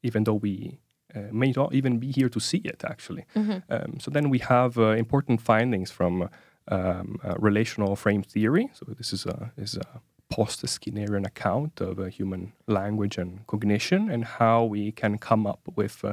even 0.02 0.24
though 0.24 0.34
we 0.34 0.78
uh, 1.14 1.32
may 1.32 1.52
not 1.56 1.74
even 1.74 1.98
be 1.98 2.12
here 2.12 2.28
to 2.28 2.40
see 2.40 2.58
it, 2.58 2.84
actually. 2.84 3.24
Mhm. 3.34 3.62
Um, 3.68 4.00
so 4.00 4.10
then 4.10 4.30
we 4.30 4.38
have 4.38 4.78
uh, 4.78 4.90
important 4.90 5.40
findings 5.40 5.90
from 5.90 6.28
um, 6.68 7.18
uh, 7.24 7.34
relational 7.38 7.96
frame 7.96 8.22
theory. 8.22 8.70
So 8.72 8.86
this 8.96 9.12
is 9.12 9.26
a, 9.26 9.50
is 9.56 9.76
a 9.76 10.00
post-Skinnerian 10.28 11.26
account 11.26 11.80
of 11.80 11.98
uh, 11.98 12.04
human 12.04 12.52
language 12.66 13.18
and 13.18 13.44
cognition 13.46 14.08
and 14.08 14.24
how 14.24 14.64
we 14.64 14.92
can 14.92 15.18
come 15.18 15.46
up 15.46 15.60
with 15.74 16.04
uh, 16.04 16.12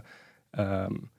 um, 0.55 1.09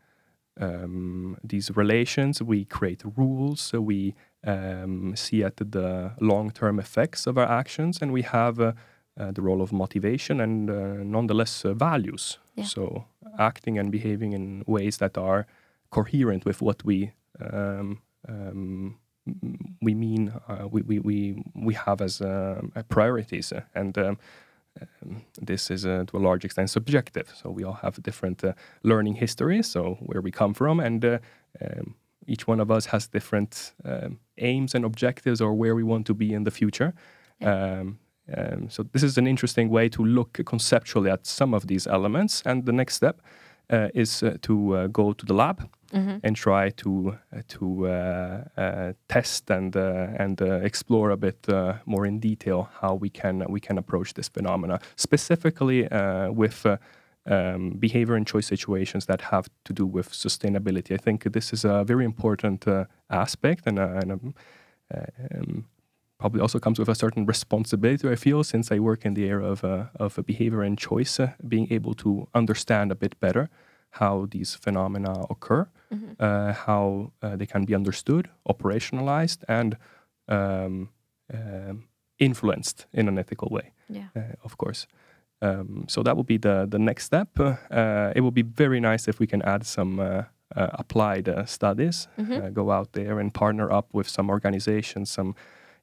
um, 0.59 1.37
these 1.43 1.71
relations. 1.75 2.43
We 2.43 2.65
create 2.65 3.03
rules. 3.17 3.61
So 3.61 3.81
we 3.81 4.15
um, 4.45 5.15
see 5.17 5.43
at 5.43 5.57
the 5.57 6.13
long-term 6.21 6.79
effects 6.79 7.27
of 7.27 7.37
our 7.39 7.49
actions, 7.49 7.99
and 8.03 8.13
we 8.13 8.23
have 8.23 8.61
uh, 8.61 8.73
uh, 9.19 9.33
the 9.33 9.43
role 9.43 9.63
of 9.63 9.73
motivation 9.73 10.41
and 10.41 10.71
uh, 10.71 11.03
nonetheless 11.03 11.65
uh, 11.65 11.75
values. 11.75 12.39
Yeah. 12.55 12.65
So 12.65 13.05
acting 13.39 13.79
and 13.79 13.91
behaving 13.91 14.33
in 14.33 14.65
ways 14.67 14.99
that 14.99 15.19
are 15.19 15.47
coherent 15.91 16.45
with 16.45 16.63
what 16.63 16.85
we 16.85 17.13
um, 17.41 18.01
um, 18.29 18.99
we 19.83 19.95
mean 19.95 20.33
uh, 20.49 20.67
we, 20.71 20.83
we, 20.83 20.99
we, 20.99 21.45
we 21.55 21.75
have 21.75 22.01
as 22.01 22.21
um, 22.21 22.73
uh, 22.75 22.83
priorities 22.89 23.53
and 23.75 23.99
um, 25.03 25.23
this 25.41 25.71
is 25.71 25.85
uh, 25.85 26.05
to 26.09 26.17
a 26.17 26.23
large 26.29 26.45
extent 26.45 26.71
subjective. 26.71 27.33
So 27.41 27.51
we 27.51 27.65
all 27.65 27.79
have 27.83 28.03
different 28.03 28.45
uh, 28.45 28.53
learning 28.83 29.17
histories 29.17 29.67
so 29.67 29.97
where 30.01 30.21
we 30.21 30.31
come 30.31 30.55
from 30.55 30.81
and 30.81 31.05
uh, 31.05 31.19
um, 31.61 31.95
each 32.27 32.47
one 32.47 32.61
of 32.61 32.71
us 32.71 32.87
has 32.87 33.09
different 33.09 33.73
um, 33.85 34.19
aims 34.37 34.75
and 34.75 34.85
objectives 34.85 35.41
or 35.41 35.55
where 35.55 35.75
we 35.75 35.83
want 35.83 36.07
to 36.07 36.15
be 36.15 36.33
in 36.33 36.45
the 36.45 36.51
future. 36.51 36.93
Um, 37.43 37.99
um, 38.37 38.69
so 38.69 38.83
this 38.83 39.03
is 39.03 39.17
an 39.17 39.27
interesting 39.27 39.71
way 39.71 39.89
to 39.89 40.05
look 40.05 40.39
conceptually 40.45 41.11
at 41.11 41.27
some 41.27 41.55
of 41.55 41.67
these 41.67 41.87
elements. 41.87 42.43
And 42.45 42.67
the 42.67 42.73
next 42.73 42.95
step 42.95 43.23
is 43.95 44.23
uh, 44.23 44.37
to 44.41 44.53
uh, 44.77 44.87
go 44.93 45.13
to 45.13 45.27
the 45.27 45.35
lab 45.35 45.61
Mhm. 45.93 46.21
and 46.23 46.37
try 46.37 46.71
to 46.71 46.91
uh, 47.33 47.41
to 47.49 47.87
uh, 47.87 48.45
uh, 48.61 48.93
test 49.09 49.51
and 49.51 49.75
uh, 49.77 50.23
and 50.25 50.41
uh, 50.43 50.61
explore 50.65 51.11
a 51.13 51.17
bit 51.17 51.49
uh, 51.49 51.73
more 51.87 52.09
in 52.09 52.21
detail 52.21 52.69
how 52.81 52.95
we 53.01 53.09
can 53.11 53.45
we 53.49 53.61
can 53.61 53.79
approach 53.79 54.13
this 54.15 54.29
phenomena 54.29 54.79
specifically 54.97 55.87
uh, 55.91 56.31
with. 56.33 56.67
Uh, 56.67 56.77
um, 57.31 57.71
behavior 57.79 58.17
and 58.17 58.27
choice 58.27 58.47
situations 58.47 59.05
that 59.07 59.21
have 59.21 59.49
to 59.65 59.73
do 59.75 59.85
with 59.87 60.09
sustainability. 60.13 60.95
I 60.95 60.97
think 60.97 61.25
this 61.33 61.53
is 61.53 61.65
a 61.65 61.85
very 61.85 62.05
important 62.05 62.67
uh, 62.67 62.85
aspect, 63.11 63.67
and, 63.67 63.79
uh, 63.79 64.01
and 64.03 64.13
um, 64.13 64.35
uh, 64.95 65.01
um, 65.39 65.65
probably 66.19 66.41
also 66.41 66.59
comes 66.59 66.79
with 66.79 66.89
a 66.89 66.95
certain 66.95 67.25
responsibility. 67.27 68.09
I 68.09 68.17
feel 68.17 68.45
since 68.45 68.73
I 68.73 68.79
work 68.81 69.05
in 69.07 69.15
the 69.15 69.29
area 69.29 69.47
of 69.49 69.65
uh, 69.65 69.87
of 69.99 70.19
behavior 70.27 70.63
and 70.63 70.77
choice, 70.79 71.21
uh, 71.21 71.29
being 71.47 71.69
able 71.73 71.95
to 71.95 72.27
understand 72.35 72.93
a 72.93 72.95
bit 72.95 73.19
better 73.21 73.49
how 73.91 74.27
these 74.31 74.55
phenomena 74.55 75.13
occur, 75.31 75.67
Mhm. 75.91 76.17
uh, 76.21 76.53
how 76.67 77.13
uh, 77.23 77.37
they 77.37 77.47
can 77.47 77.65
be 77.65 77.75
understood, 77.75 78.29
operationalized, 78.45 79.39
and 79.49 79.77
um, 80.29 80.89
um, 81.35 81.85
influenced 82.19 82.87
in 82.93 83.09
an 83.09 83.19
ethical 83.19 83.49
way 83.51 83.73
Yeah. 83.89 84.09
uh, 84.17 84.21
of 84.45 84.57
course. 84.57 84.87
Um, 85.41 85.85
so 85.89 86.03
that 86.03 86.17
will 86.17 86.25
be 86.27 86.39
the 86.39 86.67
the 86.71 86.79
next 86.79 87.05
step. 87.05 87.29
Uh, 87.39 88.13
it 88.17 88.21
will 88.23 88.33
be 88.35 88.43
very 88.43 88.81
nice 88.81 89.09
if 89.11 89.21
we 89.21 89.27
can 89.27 89.43
add 89.43 89.65
some 89.65 90.01
uh, 90.03 90.23
uh, 90.57 90.69
applied 90.79 91.29
uh, 91.29 91.45
studies, 91.47 92.09
Mhm. 92.17 92.37
uh, 92.43 92.51
go 92.53 92.71
out 92.71 92.93
there 92.93 93.21
and 93.21 93.33
partner 93.33 93.71
up 93.79 93.87
with 93.95 94.09
some 94.09 94.33
organizations, 94.33 95.11
some 95.11 95.35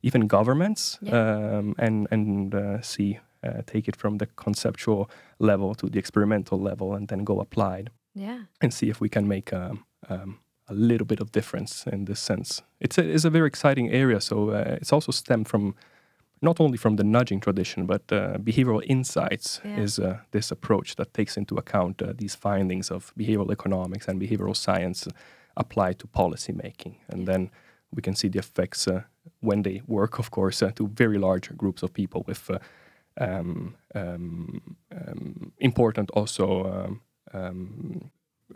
even 0.08 0.28
governments, 0.28 1.00
um, 1.12 1.74
and 1.78 2.08
and 2.12 2.54
uh, 2.56 2.82
see 2.82 3.20
uh, 3.44 3.62
take 3.66 3.88
it 3.90 3.96
from 3.96 4.18
the 4.18 4.28
conceptual 4.44 5.10
level 5.40 5.76
to 5.76 5.90
the 5.90 6.00
experimental 6.00 6.60
level, 6.60 6.96
and 6.96 7.08
then 7.08 7.24
go 7.26 7.40
applied 7.40 7.90
Yeah. 8.14 8.40
and 8.62 8.74
see 8.74 8.90
if 8.90 9.02
we 9.02 9.10
can 9.10 9.28
make 9.28 9.56
um, 9.56 9.86
um, 10.10 10.40
a 10.70 10.74
little 10.74 11.06
bit 11.06 11.20
of 11.22 11.30
difference 11.32 11.86
in 11.92 12.06
this 12.06 12.20
sense. 12.20 12.64
It's 12.80 12.98
a, 12.98 13.02
it's 13.16 13.26
a 13.26 13.30
very 13.30 13.48
exciting 13.48 13.90
area. 13.92 14.20
So 14.20 14.36
uh, 14.50 14.78
it's 14.82 14.94
also 14.94 15.12
stemmed 15.12 15.48
from 15.48 15.74
not 16.42 16.60
only 16.60 16.78
from 16.78 16.96
the 16.98 17.04
nudging 17.04 17.42
tradition, 17.42 17.86
but 17.86 18.02
uh, 18.12 18.38
behavioral 18.44 18.82
insights 18.86 19.62
Yeah. 19.64 19.84
is 19.84 20.00
uh, 20.00 20.18
this 20.32 20.52
approach 20.52 20.96
that 20.96 21.14
takes 21.14 21.38
into 21.38 21.56
account 21.58 22.02
uh, 22.02 22.14
these 22.18 22.38
findings 22.38 22.92
of 22.92 23.14
behavioral 23.18 23.52
economics 23.52 24.08
and 24.08 24.20
behavioral 24.22 24.56
science 24.56 25.10
applied 25.56 25.98
to 26.00 26.08
policy 26.08 26.54
making, 26.54 26.96
and 27.08 27.20
Yeah. 27.20 27.32
then 27.34 27.50
we 27.94 28.02
can 28.02 28.16
see 28.16 28.30
the 28.30 28.40
effects 28.40 28.88
uh, 28.88 29.02
when 29.42 29.62
they 29.64 29.82
work, 29.88 30.20
of 30.20 30.30
course, 30.32 30.62
uh, 30.66 30.72
to 30.76 30.88
very 30.88 31.18
large 31.18 31.56
groups 31.58 31.84
of 31.84 31.94
people 31.94 32.24
with. 32.28 32.50
Uh, 32.50 32.60
um, 33.18 33.76
um, 33.96 34.76
um, 34.92 35.54
important 35.60 36.12
also 36.12 36.46
um, 36.66 37.02
um, 37.34 38.12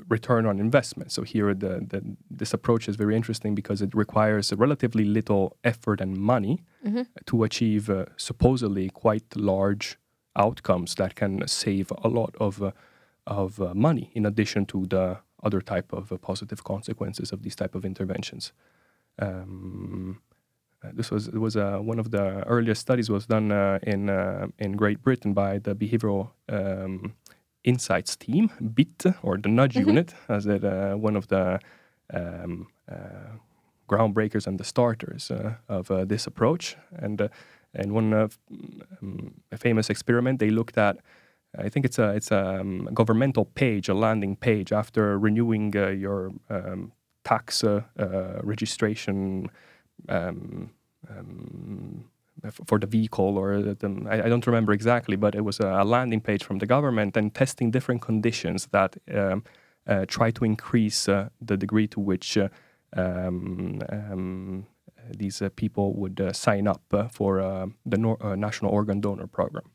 return 0.10 0.46
on 0.46 0.60
investment. 0.60 1.12
So 1.14 1.24
here, 1.24 1.54
the, 1.54 1.80
the 1.88 2.02
this 2.30 2.54
approach 2.54 2.90
is 2.90 2.98
very 2.98 3.16
interesting 3.16 3.56
because 3.56 3.82
it 3.82 3.94
requires 3.96 4.52
relatively 4.54 5.06
little 5.06 5.56
effort 5.64 6.02
and 6.02 6.18
money 6.18 6.60
Mhm. 6.86 7.06
to 7.26 7.44
achieve 7.44 7.90
uh, 7.90 8.06
supposedly 8.18 8.90
quite 8.90 9.36
large 9.36 9.98
outcomes 10.36 10.96
that 10.96 11.16
can 11.16 11.48
save 11.48 11.92
a 12.04 12.08
lot 12.10 12.36
of 12.40 12.62
uh, 12.62 12.72
of 13.26 13.60
uh, 13.62 13.74
money 13.74 14.12
in 14.14 14.26
addition 14.26 14.66
to 14.66 14.86
the 14.88 15.18
other 15.44 15.62
type 15.62 15.94
of 15.94 16.12
uh, 16.12 16.18
positive 16.18 16.64
consequences 16.64 17.32
of 17.32 17.42
these 17.44 17.56
type 17.56 17.76
of 17.78 17.86
interventions. 17.86 18.54
Um, 19.22 20.22
uh, 20.84 20.92
this 20.94 21.12
was 21.12 21.28
it 21.28 21.38
was 21.40 21.56
uh, 21.56 21.80
one 21.82 22.00
of 22.00 22.12
the 22.12 22.44
earliest 22.48 22.82
studies 22.82 23.10
was 23.10 23.26
done 23.26 23.52
uh, 23.52 23.80
in 23.84 24.10
uh, 24.10 24.48
in 24.58 24.78
Great 24.78 25.02
Britain 25.02 25.34
by 25.34 25.60
the 25.60 25.76
behavioral 25.76 26.30
um, 26.48 27.14
insights 27.64 28.16
team, 28.16 28.50
BIT 28.74 29.06
or 29.22 29.38
the 29.38 29.50
Nudge 29.50 29.76
Mhm. 29.76 29.88
Unit, 29.88 30.16
as 30.28 30.46
it 30.46 30.64
uh, 30.64 30.96
one 30.96 31.18
of 31.18 31.28
the 31.28 31.60
um, 32.14 32.68
uh, 32.92 33.38
groundbreakers 33.90 34.48
and 34.48 34.58
the 34.60 34.64
starters 34.64 35.32
uh, 35.32 35.56
of 35.68 35.92
uh, 35.92 36.06
this 36.06 36.28
approach. 36.28 36.78
And 37.04 37.22
uh, 37.22 37.28
in 37.74 37.94
one 37.94 38.14
of 38.14 38.38
um, 39.02 39.34
a 39.52 39.58
famous 39.58 39.90
experiment, 39.90 40.40
they 40.40 40.50
looked 40.52 40.78
at. 40.78 40.98
I 41.58 41.70
think 41.70 41.86
it's 41.86 42.00
a 42.00 42.16
it's 42.16 42.32
a 42.32 42.60
um, 42.62 42.90
governmental 42.94 43.46
page, 43.46 43.90
a 43.90 43.94
landing 43.94 44.36
page 44.38 44.72
after 44.72 45.18
renewing 45.20 45.76
uh, 45.76 45.88
your 45.90 46.32
um, 47.30 47.38
tax 47.38 47.64
uh, 47.64 47.82
uh, 48.00 48.40
registration 48.44 49.48
um, 50.10 50.70
um, 51.10 52.04
for 52.66 52.80
the 52.80 52.88
vehicle 52.88 53.38
or 53.38 53.62
the, 53.62 54.08
I, 54.10 54.26
I 54.26 54.30
don't 54.30 54.48
remember 54.48 54.74
exactly, 54.74 55.18
but 55.18 55.36
it 55.36 55.42
was 55.44 55.60
a, 55.60 55.68
a 55.68 55.84
landing 55.84 56.22
page 56.22 56.44
from 56.44 56.60
the 56.60 56.66
government 56.66 57.18
and 57.18 57.34
testing 57.34 57.72
different 57.72 58.02
conditions 58.02 58.68
that 58.72 58.98
um, 59.14 59.44
uh, 59.88 60.06
try 60.08 60.32
to 60.32 60.46
increase 60.46 61.10
uh, 61.10 61.30
the 61.48 61.58
degree 61.58 61.88
to 61.88 62.00
which 62.00 62.38
uh, 62.38 62.48
um, 62.96 63.80
um, 63.92 64.66
these 65.18 65.42
uh, 65.46 65.50
people 65.56 65.94
would 65.94 66.20
uh, 66.22 66.32
sign 66.34 66.68
up 66.68 66.82
uh, 66.94 67.08
for 67.08 67.40
uh, 67.40 67.66
the 67.86 67.98
nor- 67.98 68.18
uh, 68.26 68.36
National 68.36 68.72
Organ 68.72 69.02
Donor 69.02 69.28
Program. 69.28 69.66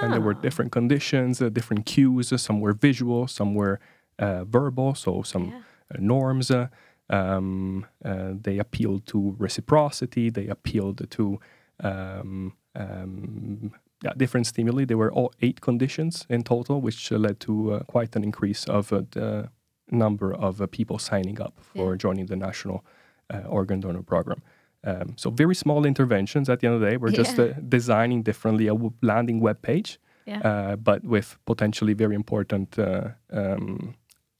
And 0.00 0.12
there 0.12 0.20
were 0.20 0.34
Ah. 0.36 0.42
different 0.42 0.72
conditions, 0.72 1.40
uh, 1.42 1.48
different 1.48 1.86
cues. 1.86 2.32
Some 2.40 2.60
were 2.60 2.72
visual, 2.74 3.26
some 3.26 3.54
were 3.54 3.78
uh, 4.18 4.44
verbal, 4.44 4.94
so 4.94 5.22
some 5.22 5.44
Yeah. 5.44 5.60
Uh, 5.94 5.98
norms. 6.00 6.50
Uh, 6.50 6.68
um, 7.08 7.86
uh, 8.04 8.32
they 8.42 8.58
appealed 8.58 9.06
to 9.06 9.36
reciprocity. 9.38 10.30
They 10.30 10.48
appealed 10.48 11.08
to 11.10 11.38
um, 11.84 12.52
um, 12.74 13.72
yeah, 14.02 14.12
different 14.16 14.46
stimuli. 14.46 14.84
There 14.84 14.98
were 14.98 15.12
all 15.12 15.32
eight 15.40 15.60
conditions 15.60 16.26
in 16.28 16.42
total, 16.42 16.80
which 16.80 17.12
uh, 17.12 17.16
led 17.16 17.38
to 17.40 17.72
uh, 17.72 17.80
quite 17.84 18.16
an 18.16 18.24
increase 18.24 18.64
of 18.64 18.92
uh, 18.92 19.02
the 19.12 19.48
number 19.90 20.34
of 20.34 20.60
uh, 20.60 20.66
people 20.66 20.98
signing 20.98 21.40
up 21.40 21.54
for 21.60 21.92
Yeah. 21.92 21.96
joining 21.98 22.26
the 22.26 22.36
National 22.36 22.84
uh, 23.32 23.38
Organ 23.48 23.80
Donor 23.80 24.02
Program. 24.02 24.42
Um, 24.84 25.14
so 25.16 25.30
very 25.30 25.54
small 25.54 25.84
interventions 25.86 26.48
at 26.48 26.60
the 26.60 26.66
end 26.66 26.74
of 26.76 26.80
the 26.80 26.90
day. 26.90 26.96
We're 26.96 27.10
just 27.16 27.38
Yeah. 27.38 27.44
uh, 27.44 27.54
designing 27.68 28.22
differently 28.24 28.66
a 28.68 28.72
w- 28.74 28.92
landing 29.02 29.40
web 29.40 29.62
page, 29.62 29.98
Yeah. 30.26 30.40
uh, 30.40 30.76
but 30.76 31.02
with 31.04 31.38
potentially 31.44 31.94
very 31.94 32.14
important 32.14 32.78
uh, 32.78 33.08
um, 33.32 33.94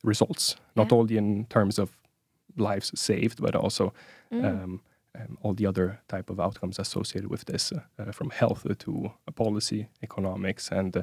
results, 0.05 0.57
not 0.75 0.91
Yeah. 0.91 0.99
only 0.99 1.17
in 1.17 1.47
terms 1.47 1.79
of 1.79 1.97
lives 2.57 2.93
saved, 3.01 3.41
but 3.41 3.55
also 3.55 3.93
Mm. 4.31 4.45
um, 4.45 4.81
um, 5.15 5.39
all 5.43 5.55
the 5.55 5.67
other 5.67 5.99
type 6.09 6.31
of 6.33 6.39
outcomes 6.39 6.79
associated 6.79 7.31
with 7.31 7.45
this, 7.47 7.73
uh, 7.73 7.81
uh, 7.99 8.13
from 8.13 8.31
health 8.31 8.67
to 8.79 8.93
uh, 9.29 9.33
policy, 9.33 9.89
economics, 10.03 10.71
and 10.73 10.97
uh, 10.97 11.03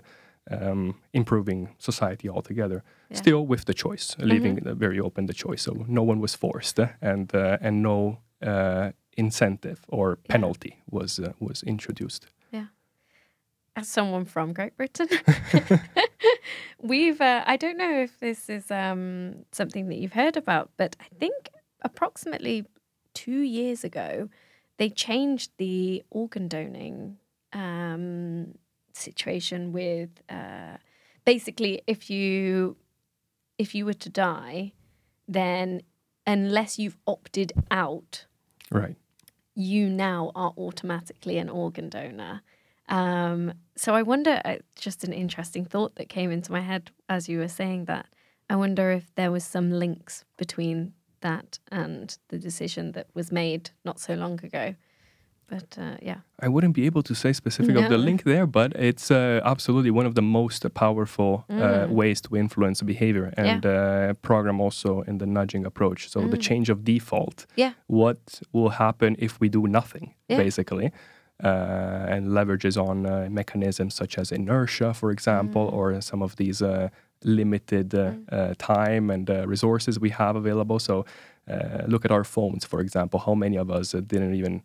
um, 0.51 0.95
improving 1.13 1.69
society 1.79 2.29
altogether. 2.29 2.75
Yeah. 2.75 2.81
Mm-hmm. 2.81 3.15
Still 3.15 3.47
with 3.47 3.65
the 3.65 3.73
choice, 3.73 4.15
leaving 4.19 4.57
it 4.57 4.63
very 4.79 4.99
open 4.99 5.25
the 5.25 5.33
choice. 5.33 5.63
So 5.63 5.85
no 5.87 6.03
one 6.03 6.19
was 6.19 6.35
forced, 6.35 6.79
uh, 6.79 6.87
and 7.01 7.33
uh, 7.35 7.57
and 7.61 7.81
no 7.81 8.17
uh, 8.41 8.91
incentive 9.17 9.77
or 9.87 10.17
penalty 10.27 10.77
was 10.91 11.19
uh, 11.19 11.31
was 11.39 11.63
introduced. 11.63 12.27
As 13.75 13.87
someone 13.87 14.25
from 14.25 14.53
Great 14.53 14.75
Britain, 14.77 15.07
we've, 16.81 17.19
uh, 17.21 17.43
I 17.45 17.57
don't 17.57 17.77
know 17.77 18.01
if 18.01 18.19
this 18.19 18.49
is 18.49 18.69
um, 18.71 19.45
something 19.51 19.89
that 19.89 19.97
you've 19.97 20.13
heard 20.13 20.37
about, 20.37 20.69
but 20.77 20.95
I 20.99 21.05
think 21.19 21.49
approximately 21.81 22.65
two 23.13 23.41
years 23.41 23.83
ago, 23.83 24.29
they 24.77 24.89
changed 24.89 25.51
the 25.57 26.03
organ 26.09 26.47
donating 26.47 27.17
um, 27.53 28.55
situation 28.93 29.71
with 29.71 30.09
uh, 30.29 30.77
basically 31.25 31.81
if 31.87 32.09
you 32.09 32.75
if 33.59 33.75
you 33.75 33.85
were 33.85 33.93
to 33.93 34.09
die, 34.09 34.73
then 35.27 35.81
unless 36.25 36.79
you've 36.79 36.97
opted 37.05 37.53
out 37.69 38.25
Right. 38.71 38.95
you 39.55 39.89
now 39.89 40.31
are 40.33 40.53
automatically 40.57 41.37
an 41.37 41.49
organ 41.49 41.89
donor. 41.89 42.41
Um, 42.89 43.53
so 43.75 43.95
I 43.95 44.01
wonder, 44.03 44.41
uh, 44.45 44.55
just 44.79 45.03
an 45.03 45.13
interesting 45.13 45.65
thought 45.65 45.95
that 45.95 46.09
came 46.09 46.31
into 46.31 46.51
my 46.51 46.61
head 46.61 46.91
as 47.09 47.27
you 47.29 47.39
were 47.39 47.47
saying 47.47 47.85
that. 47.85 48.05
I 48.49 48.55
wonder 48.55 48.91
if 48.91 49.13
there 49.15 49.31
was 49.31 49.43
some 49.43 49.71
links 49.71 50.25
between 50.37 50.93
that 51.21 51.59
and 51.71 52.17
the 52.27 52.37
decision 52.37 52.91
that 52.91 53.07
was 53.13 53.31
made 53.31 53.69
not 53.85 53.99
so 53.99 54.13
long 54.15 54.39
ago. 54.43 54.75
But 55.47 55.77
uh, 55.77 55.97
yeah, 56.01 56.19
I 56.41 56.47
wouldn't 56.47 56.73
be 56.73 56.85
able 56.85 57.03
to 57.03 57.13
say 57.13 57.31
specific 57.33 57.75
of 57.75 57.89
the 57.89 57.97
link 57.97 58.23
there, 58.23 58.47
but 58.47 58.71
it's 58.75 59.11
uh, 59.11 59.39
absolutely 59.43 59.91
one 59.91 60.05
of 60.05 60.15
the 60.15 60.21
most 60.21 60.65
powerful 60.73 61.45
uh, 61.49 61.53
Mm. 61.53 61.89
ways 61.89 62.21
to 62.21 62.35
influence 62.35 62.81
behavior 62.85 63.31
and 63.37 63.65
uh, 63.65 64.13
program 64.21 64.59
also 64.61 65.01
in 65.07 65.17
the 65.19 65.25
nudging 65.25 65.65
approach. 65.65 66.09
So 66.09 66.19
the 66.21 66.37
Mm. 66.37 66.41
change 66.49 66.69
of 66.71 66.83
default. 66.83 67.45
Yeah. 67.55 67.73
What 67.87 68.41
will 68.51 68.69
happen 68.69 69.15
if 69.19 69.39
we 69.39 69.49
do 69.49 69.67
nothing, 69.67 70.13
Yeah. 70.29 70.37
basically? 70.43 70.91
Uh, 71.43 72.05
and 72.13 72.27
leverages 72.27 72.77
on 72.77 73.05
uh, 73.05 73.27
mechanisms 73.29 73.93
such 73.95 74.17
as 74.19 74.31
inertia, 74.31 74.93
for 74.93 75.11
example, 75.11 75.65
Mm. 75.67 75.73
or 75.73 76.01
some 76.01 76.21
of 76.23 76.35
these 76.35 76.61
uh, 76.61 76.87
limited 77.23 77.93
uh, 77.95 78.11
uh, 78.31 78.53
time 78.57 79.09
and 79.09 79.29
uh, 79.29 79.45
resources 79.47 79.99
we 79.99 80.09
have 80.11 80.35
available. 80.37 80.79
So 80.79 81.05
uh, 81.49 81.83
look 81.87 82.05
at 82.05 82.11
our 82.11 82.23
phones, 82.23 82.65
for 82.65 82.79
example. 82.79 83.19
How 83.19 83.33
many 83.35 83.57
of 83.57 83.69
us 83.71 83.93
uh, 83.95 84.01
didn't 84.05 84.35
even 84.35 84.61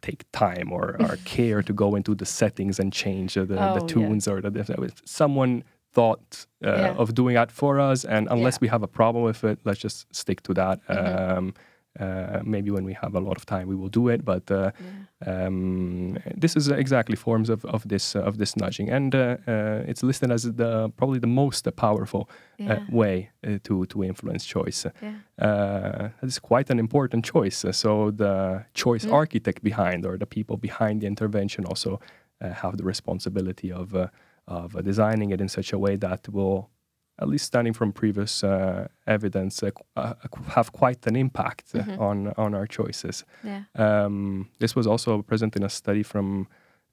take 0.00 0.24
time 0.32 0.72
or, 0.72 0.96
or 0.98 1.18
care 1.24 1.62
to 1.62 1.72
go 1.72 1.94
into 1.94 2.14
the 2.14 2.26
settings 2.26 2.80
and 2.80 2.92
change 2.92 3.36
uh, 3.36 3.44
the, 3.44 3.58
Oh, 3.62 3.72
the 3.74 3.80
yeah. 3.80 3.86
tunes 3.86 4.26
or 4.26 4.40
the 4.40 4.90
someone 5.04 5.62
thought 5.92 6.46
uh, 6.64 6.68
Yeah. 6.70 6.94
of 7.02 7.14
doing 7.14 7.34
that 7.34 7.50
for 7.52 7.78
us 7.78 8.04
and 8.04 8.26
unless 8.30 8.54
Yeah. 8.56 8.62
we 8.62 8.68
have 8.68 8.82
a 8.82 8.88
problem 8.88 9.24
with 9.24 9.44
it 9.44 9.58
let's 9.64 9.78
just 9.84 10.06
stick 10.14 10.40
to 10.42 10.54
that 10.54 10.78
Mhm. 10.88 11.36
um, 11.38 11.54
uh, 12.00 12.40
maybe 12.44 12.70
when 12.70 12.84
we 12.84 12.94
have 13.02 13.14
a 13.14 13.20
lot 13.20 13.36
of 13.36 13.44
time 13.44 13.66
we 13.68 13.76
will 13.76 13.88
do 14.00 14.08
it 14.08 14.24
but 14.24 14.50
uh, 14.50 14.70
um, 15.26 16.16
this 16.36 16.56
is 16.56 16.68
exactly 16.68 17.16
forms 17.16 17.48
of, 17.50 17.64
of 17.64 17.88
this 17.88 18.14
uh, 18.16 18.20
of 18.20 18.38
this 18.38 18.56
nudging. 18.56 18.88
And 18.90 19.14
uh, 19.14 19.36
uh, 19.46 19.82
it's 19.90 20.02
listed 20.02 20.30
as 20.30 20.42
the 20.42 20.90
probably 20.96 21.18
the 21.18 21.26
most 21.26 21.68
powerful 21.76 22.28
yeah, 22.58 22.74
uh, 22.74 22.80
way 22.88 23.30
uh, 23.46 23.58
to 23.64 23.86
to 23.86 24.04
influence 24.04 24.44
choice. 24.46 24.86
Yeah, 25.02 25.46
uh, 25.46 26.08
it's 26.22 26.38
quite 26.38 26.70
an 26.70 26.78
important 26.78 27.24
choice. 27.24 27.64
So 27.72 28.10
the 28.10 28.64
choice 28.74 29.06
Mm. 29.06 29.12
architect 29.12 29.62
behind, 29.62 30.04
or 30.06 30.16
the 30.18 30.26
people 30.26 30.56
behind 30.56 31.00
the 31.00 31.06
intervention, 31.06 31.64
also 31.64 32.00
uh, 32.40 32.50
have 32.62 32.76
the 32.76 32.84
responsibility 32.84 33.72
of 33.72 33.94
uh, 33.94 34.06
of 34.46 34.72
designing 34.84 35.30
it 35.30 35.40
in 35.40 35.48
such 35.48 35.72
a 35.72 35.78
way 35.78 35.96
that 35.96 36.28
will, 36.28 36.68
at 37.20 37.28
least 37.28 37.44
standing 37.46 37.72
from 37.74 37.92
previous 37.92 38.44
uh, 38.44 38.86
evidence, 39.06 39.62
uh, 39.62 39.70
uh, 39.96 40.14
have 40.54 40.70
quite 40.72 41.06
an 41.06 41.16
impact 41.16 41.72
Mhm. 41.74 41.98
on 41.98 42.32
on 42.36 42.54
our 42.54 42.66
choices. 42.66 43.24
yeah, 43.44 43.62
Um, 43.74 44.48
this 44.58 44.76
was 44.76 44.86
also 44.86 45.22
present 45.22 45.56
in 45.56 45.62
a 45.64 45.68
study 45.68 46.02
from 46.04 46.46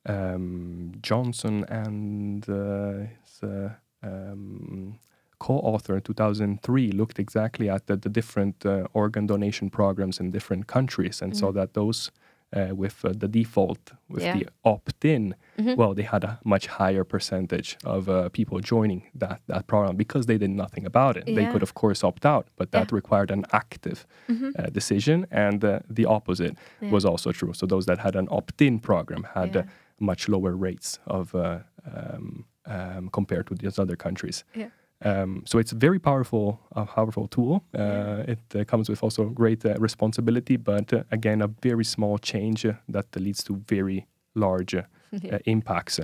um, 0.09 0.91
Johnson 1.01 1.65
and 1.69 2.47
uh, 2.49 3.07
his 3.23 3.43
uh, 3.43 3.69
um, 4.03 4.99
co-author 5.39 5.95
in 5.95 6.01
2003 6.01 6.91
looked 6.91 7.19
exactly 7.19 7.69
at 7.69 7.85
the, 7.88 7.97
the 7.97 8.09
different 8.09 8.65
uh, 8.65 8.88
organ 8.93 9.27
donation 9.27 9.69
programs 9.69 10.19
in 10.19 10.31
different 10.31 10.67
countries 10.67 11.21
and 11.21 11.35
saw 11.35 11.47
Mm. 11.51 11.53
that 11.55 11.73
those 11.73 12.11
uh, 12.55 12.73
with 12.75 13.03
uh, 13.05 13.11
the 13.23 13.27
default, 13.27 13.91
with 14.09 14.23
Yeah. 14.23 14.37
the 14.37 14.47
opt-in, 14.63 15.35
Mhm. 15.57 15.75
well, 15.77 15.93
they 15.93 16.03
had 16.03 16.23
a 16.23 16.39
much 16.43 16.65
higher 16.67 17.03
percentage 17.03 17.77
of 17.83 18.07
uh, 18.09 18.29
people 18.29 18.59
joining 18.59 19.01
that, 19.19 19.39
that 19.47 19.67
program 19.67 19.95
because 19.95 20.25
they 20.25 20.37
did 20.37 20.49
nothing 20.51 20.85
about 20.85 21.17
it. 21.17 21.25
They 21.25 21.45
could, 21.51 21.63
of 21.63 21.73
course, 21.73 22.03
opt 22.07 22.25
out, 22.25 22.47
but 22.57 22.71
that 22.71 22.91
Yeah. 22.91 22.95
required 22.95 23.31
an 23.31 23.43
active 23.51 24.05
Mhm. 24.27 24.51
uh, 24.59 24.69
decision, 24.71 25.25
and 25.31 25.63
uh, 25.63 25.79
the 25.89 26.05
opposite 26.05 26.55
Yeah. 26.81 26.91
was 26.91 27.05
also 27.05 27.31
true. 27.31 27.53
So 27.53 27.65
those 27.65 27.85
that 27.85 27.99
had 27.99 28.15
an 28.15 28.27
opt-in 28.31 28.79
program 28.79 29.23
had 29.33 29.55
Yeah. 29.55 29.61
uh, 29.61 29.65
much 29.99 30.27
lower 30.29 30.55
rates 30.67 30.99
of 31.07 31.33
uh, 31.35 31.59
um, 31.95 32.45
um, 32.65 33.09
compared 33.09 33.45
to 33.47 33.55
these 33.55 33.77
other 33.81 33.95
countries. 33.95 34.43
Yeah. 34.55 34.69
Um, 35.05 35.43
so 35.45 35.59
it's 35.59 35.71
a 35.71 35.75
very 35.75 35.99
powerful, 35.99 36.59
a 36.71 36.85
powerful 36.85 37.27
tool. 37.27 37.63
Uh, 37.73 37.81
Yeah. 37.81 38.33
It 38.33 38.55
uh, 38.55 38.63
comes 38.65 38.89
with 38.89 39.03
also 39.03 39.25
great 39.25 39.65
uh, 39.65 39.73
responsibility, 39.79 40.57
but 40.57 40.93
uh, 40.93 41.03
again, 41.11 41.41
a 41.41 41.47
very 41.61 41.83
small 41.83 42.17
change 42.17 42.65
uh, 42.65 42.73
that 42.91 43.15
leads 43.15 43.43
to 43.43 43.61
very 43.69 44.05
large 44.33 44.75
uh, 44.75 44.81
uh, 45.31 45.37
impacts. 45.45 45.99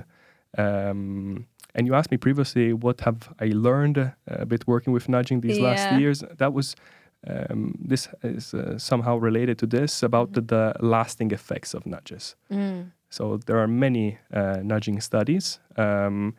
Um, 0.58 1.46
and 1.74 1.86
you 1.86 1.94
asked 1.94 2.10
me 2.10 2.18
previously, 2.18 2.72
what 2.72 3.00
have 3.00 3.16
I 3.40 3.50
learned 3.54 3.98
uh, 3.98 4.10
a 4.26 4.46
bit 4.46 4.66
working 4.66 4.92
with 4.94 5.08
nudging 5.08 5.40
these 5.40 5.58
last 5.58 5.90
years? 6.00 6.24
That 6.38 6.52
was 6.52 6.76
um, 7.26 7.74
this 7.88 8.08
is 8.22 8.54
uh, 8.54 8.78
somehow 8.78 9.16
related 9.16 9.58
to 9.58 9.66
this 9.66 10.02
about 10.02 10.32
the, 10.32 10.40
the 10.40 10.72
lasting 10.80 11.32
effects 11.32 11.74
of 11.74 11.86
nudges. 11.86 12.36
Mm. 12.50 12.90
So 13.10 13.38
there 13.46 13.58
are 13.58 13.68
many 13.68 14.18
uh, 14.32 14.58
nudging 14.62 15.00
studies. 15.00 15.60
Um, 15.76 16.34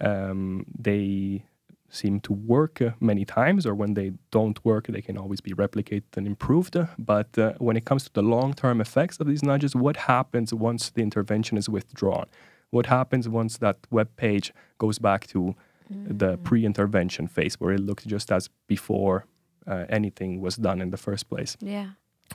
um, 0.00 0.64
they 0.78 1.44
seem 1.90 2.20
to 2.20 2.32
work 2.32 2.82
uh, 2.82 2.90
many 3.00 3.24
times, 3.24 3.66
or 3.66 3.74
when 3.74 3.94
they 3.94 4.12
don't 4.30 4.62
work, 4.64 4.86
they 4.88 5.00
can 5.02 5.16
always 5.16 5.40
be 5.40 5.52
replicated 5.52 6.16
and 6.16 6.26
improved. 6.26 6.76
But 6.98 7.38
uh, 7.38 7.52
when 7.58 7.76
it 7.76 7.84
comes 7.84 8.04
to 8.04 8.12
the 8.12 8.22
long 8.22 8.54
term 8.54 8.80
effects 8.80 9.18
of 9.20 9.26
these 9.26 9.42
nudges, 9.42 9.74
what 9.74 9.96
happens 9.96 10.52
once 10.52 10.90
the 10.90 11.02
intervention 11.02 11.58
is 11.58 11.68
withdrawn? 11.68 12.26
What 12.70 12.86
happens 12.86 13.28
once 13.28 13.58
that 13.58 13.78
web 13.90 14.08
page 14.16 14.52
goes 14.78 14.98
back 14.98 15.26
to 15.28 15.54
the 15.90 16.36
pre 16.38 16.66
intervention 16.66 17.28
phase 17.28 17.54
where 17.60 17.72
it 17.72 17.80
looked 17.80 18.06
just 18.06 18.30
as 18.30 18.50
before 18.66 19.24
uh, 19.66 19.86
anything 19.88 20.40
was 20.40 20.56
done 20.56 20.82
in 20.82 20.90
the 20.90 20.98
first 20.98 21.28
place? 21.28 21.56
Yeah. 21.60 21.90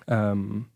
um, 0.08 0.70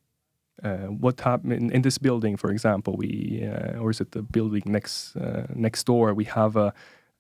uh, 0.63 0.87
what 0.87 1.21
happened 1.21 1.53
in, 1.53 1.71
in 1.71 1.81
this 1.83 1.97
building, 1.97 2.35
for 2.35 2.51
example, 2.51 2.95
we 2.97 3.47
uh, 3.47 3.77
or 3.79 3.91
is 3.91 4.01
it 4.01 4.11
the 4.11 4.23
building 4.23 4.63
next 4.65 5.15
uh, 5.15 5.45
next 5.53 5.85
door? 5.85 6.13
We 6.13 6.25
have 6.25 6.55
a, 6.55 6.73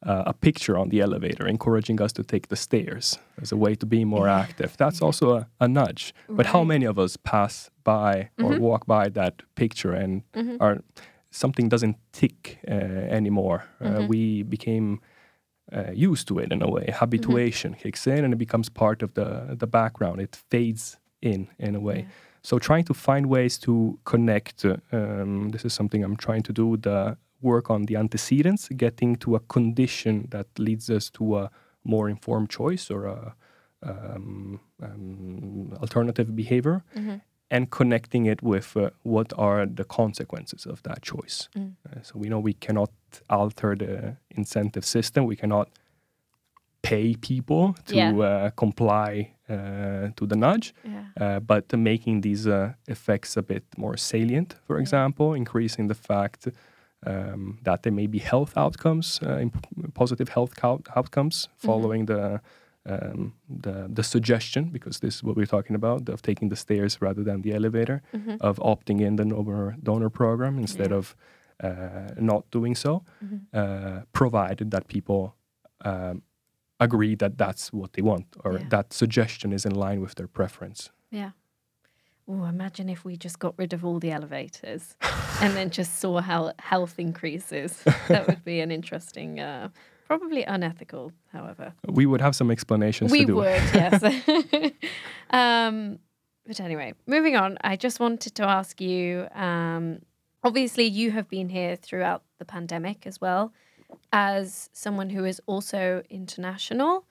uh, 0.05 0.23
a 0.27 0.33
picture 0.33 0.77
on 0.77 0.89
the 0.89 1.01
elevator 1.01 1.47
encouraging 1.47 2.01
us 2.01 2.13
to 2.13 2.23
take 2.23 2.47
the 2.47 2.55
stairs 2.55 3.19
as 3.41 3.51
a 3.51 3.55
way 3.57 3.75
to 3.75 3.85
be 3.85 4.05
more 4.05 4.27
active. 4.27 4.75
That's 4.77 5.01
also 5.01 5.35
a, 5.37 5.47
a 5.59 5.67
nudge. 5.67 6.13
But 6.29 6.45
how 6.47 6.63
many 6.63 6.85
of 6.85 6.97
us 6.99 7.17
pass 7.17 7.71
by 7.83 8.29
or 8.43 8.59
walk 8.59 8.85
by 8.85 9.09
that 9.09 9.41
picture 9.55 9.93
and 9.93 10.21
are 10.59 10.83
something 11.31 11.69
doesn't 11.69 11.97
tick 12.11 12.59
uh, 12.67 12.73
anymore? 13.17 13.65
Uh, 13.81 14.05
we 14.09 14.43
became 14.43 14.99
uh, 15.75 15.91
used 15.91 16.27
to 16.27 16.39
it 16.39 16.51
in 16.51 16.61
a 16.61 16.69
way. 16.69 16.85
Habituation 16.93 17.73
kicks 17.73 18.07
in 18.07 18.23
and 18.23 18.33
it 18.33 18.37
becomes 18.37 18.69
part 18.69 19.01
of 19.03 19.13
the 19.13 19.55
the 19.59 19.67
background. 19.67 20.21
It 20.21 20.35
fades 20.51 20.97
in 21.21 21.47
in 21.57 21.75
a 21.75 21.79
way. 21.79 22.05
So 22.43 22.59
trying 22.59 22.85
to 22.85 22.93
find 22.93 23.25
ways 23.25 23.57
to 23.59 23.99
connect. 24.03 24.63
uh, 24.65 24.77
Um, 24.91 25.49
this 25.49 25.65
is 25.65 25.73
something 25.73 26.03
I'm 26.03 26.15
trying 26.15 26.43
to 26.43 26.53
do. 26.53 26.77
The 26.77 27.17
work 27.41 27.69
on 27.69 27.85
the 27.85 27.95
antecedents, 27.95 28.69
getting 28.75 29.15
to 29.17 29.35
a 29.35 29.39
condition 29.39 30.27
that 30.31 30.47
leads 30.57 30.89
us 30.89 31.09
to 31.11 31.37
a 31.37 31.51
more 31.83 32.09
informed 32.09 32.49
choice 32.49 32.89
or 32.91 33.05
a 33.05 33.35
um, 33.83 34.59
um, 34.81 35.73
alternative 35.81 36.35
behavior, 36.35 36.83
and 37.49 37.69
connecting 37.69 38.25
it 38.25 38.41
with 38.41 38.75
uh, 38.75 38.89
what 39.03 39.31
are 39.37 39.65
the 39.65 39.83
consequences 39.85 40.65
of 40.65 40.81
that 40.83 41.01
choice. 41.01 41.47
Uh, 41.55 42.01
so 42.01 42.13
we 42.17 42.27
know 42.27 42.39
we 42.39 42.53
cannot 42.53 42.91
alter 43.29 43.75
the 43.75 44.17
incentive 44.31 44.83
system. 44.83 45.25
We 45.25 45.35
cannot 45.35 45.69
pay 46.81 47.15
people 47.15 47.75
to 47.85 47.95
Yeah. 47.97 48.11
uh, 48.11 48.49
comply 48.55 49.33
uh, 49.49 50.09
to 50.15 50.25
the 50.27 50.35
nudge, 50.35 50.73
Yeah. 50.83 51.05
uh, 51.21 51.39
but 51.39 51.71
making 51.77 52.21
these 52.21 52.47
uh, 52.47 52.73
effects 52.87 53.37
a 53.37 53.41
bit 53.41 53.63
more 53.77 53.95
salient, 53.97 54.55
for 54.65 54.77
example, 54.79 55.33
increasing 55.33 55.87
the 55.87 55.95
fact 55.95 56.47
um, 57.09 57.57
that 57.63 57.81
there 57.81 57.93
may 57.93 58.07
be 58.07 58.19
health 58.19 58.53
outcomes, 58.57 59.19
uh, 59.23 59.39
imp- 59.41 59.93
positive 59.93 60.29
health 60.33 60.53
co- 60.61 60.81
outcomes 60.95 61.49
following 61.55 62.05
the, 62.07 62.39
um, 62.85 63.33
the 63.63 63.87
the 63.97 64.03
suggestion, 64.03 64.69
because 64.71 64.99
this 64.99 65.15
is 65.15 65.23
what 65.23 65.35
we're 65.35 65.45
talking 65.57 65.75
about, 65.75 66.09
of 66.09 66.21
taking 66.21 66.49
the 66.49 66.55
stairs 66.55 66.97
rather 67.01 67.23
than 67.23 67.41
the 67.41 67.53
elevator, 67.53 68.01
of 68.41 68.59
opting 68.59 68.99
in 69.01 69.15
the 69.17 69.25
donor 69.25 69.75
donor 69.83 70.09
program 70.09 70.57
instead 70.59 70.89
Yeah. 70.91 70.97
of 70.97 71.15
uh, 71.63 72.13
not 72.19 72.43
doing 72.51 72.75
so, 72.75 73.03
uh, 73.53 74.01
provided 74.11 74.69
that 74.71 74.87
people 74.87 75.33
um, 75.85 76.21
agree 76.79 77.15
that 77.15 77.37
that's 77.37 77.73
what 77.73 77.91
they 77.93 78.03
want 78.03 78.25
or 78.43 78.51
Yeah. 78.53 78.69
that 78.69 78.93
suggestion 78.93 79.53
is 79.53 79.65
in 79.65 79.75
line 79.75 79.99
with 80.01 80.13
their 80.15 80.27
preference. 80.27 80.91
Yeah. 81.11 81.31
Oh, 82.29 82.43
imagine 82.43 82.89
if 82.89 83.05
we 83.05 83.15
just 83.15 83.39
got 83.39 83.53
rid 83.57 83.71
of 83.71 83.85
all 83.85 83.99
the 83.99 84.11
elevators 84.11 84.97
and 85.41 85.55
then 85.55 85.69
just 85.69 85.99
saw 85.99 86.19
how 86.19 86.51
health 86.59 86.99
increases. 86.99 87.83
That 88.09 88.27
would 88.27 88.43
be 88.43 88.59
an 88.59 88.69
interesting, 88.71 89.39
uh, 89.39 89.69
probably 90.07 90.43
unethical, 90.43 91.13
however. 91.31 91.73
We 91.87 92.05
would 92.05 92.21
have 92.21 92.35
some 92.35 92.51
explanations 92.51 93.11
We 93.11 93.19
to 93.21 93.25
do. 93.27 93.35
would, 93.35 93.45
yes. 93.73 94.03
um, 95.29 95.99
but 96.45 96.59
anyway, 96.59 96.93
moving 97.05 97.37
on, 97.37 97.57
I 97.61 97.77
just 97.77 97.99
wanted 97.99 98.35
to 98.35 98.43
ask 98.43 98.81
you 98.81 99.27
um, 99.33 99.99
obviously, 100.43 100.85
you 100.85 101.11
have 101.11 101.29
been 101.29 101.49
here 101.49 101.75
throughout 101.75 102.23
the 102.39 102.45
pandemic 102.45 103.07
as 103.07 103.21
well, 103.21 103.53
as 104.11 104.69
someone 104.73 105.09
who 105.11 105.23
is 105.25 105.41
also 105.45 106.03
international, 106.09 107.05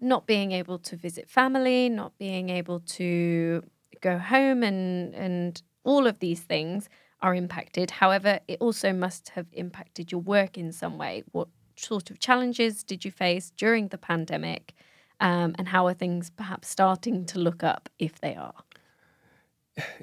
not 0.00 0.26
being 0.26 0.52
able 0.52 0.78
to 0.78 0.96
visit 0.96 1.28
family, 1.30 1.88
not 1.88 2.16
being 2.18 2.48
able 2.50 2.80
to 2.80 3.62
go 4.00 4.18
home, 4.18 4.62
and, 4.62 5.14
and 5.14 5.62
all 5.84 6.06
of 6.06 6.18
these 6.18 6.40
things 6.40 6.88
are 7.20 7.34
impacted. 7.34 7.90
However, 7.90 8.40
it 8.48 8.58
also 8.60 8.92
must 8.92 9.30
have 9.30 9.46
impacted 9.52 10.10
your 10.10 10.20
work 10.20 10.56
in 10.56 10.72
some 10.72 10.98
way. 10.98 11.22
What 11.32 11.48
sort 11.76 12.10
of 12.10 12.18
challenges 12.18 12.82
did 12.82 13.04
you 13.04 13.10
face 13.10 13.52
during 13.56 13.88
the 13.88 13.98
pandemic? 13.98 14.74
Um, 15.20 15.54
and 15.58 15.68
how 15.68 15.86
are 15.86 15.94
things 15.94 16.30
perhaps 16.30 16.68
starting 16.68 17.26
to 17.26 17.38
look 17.38 17.62
up 17.62 17.88
if 17.98 18.20
they 18.20 18.34
are? 18.36 18.54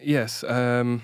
Yes. 0.01 0.43
Um, 0.43 1.01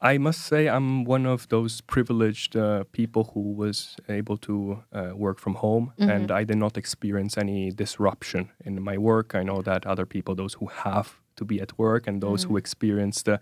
I 0.00 0.18
must 0.18 0.42
say 0.42 0.68
I'm 0.68 1.04
one 1.04 1.26
of 1.26 1.48
those 1.48 1.80
privileged 1.80 2.56
uh, 2.56 2.84
people 2.92 3.32
who 3.34 3.52
was 3.52 3.96
able 4.08 4.36
to 4.38 4.84
uh, 4.92 5.10
work 5.14 5.40
from 5.40 5.54
home, 5.54 5.92
and 5.98 6.30
I 6.30 6.44
did 6.44 6.56
not 6.56 6.76
experience 6.76 7.36
any 7.36 7.70
disruption 7.72 8.50
in 8.64 8.80
my 8.80 8.96
work. 8.96 9.34
I 9.34 9.42
know 9.42 9.60
that 9.62 9.84
other 9.86 10.06
people, 10.06 10.36
those 10.36 10.54
who 10.54 10.66
have 10.66 11.20
to 11.38 11.44
be 11.44 11.60
at 11.62 11.72
work, 11.78 12.06
and 12.08 12.20
those 12.22 12.44
who 12.48 12.56
experienced 12.58 13.24
the 13.24 13.38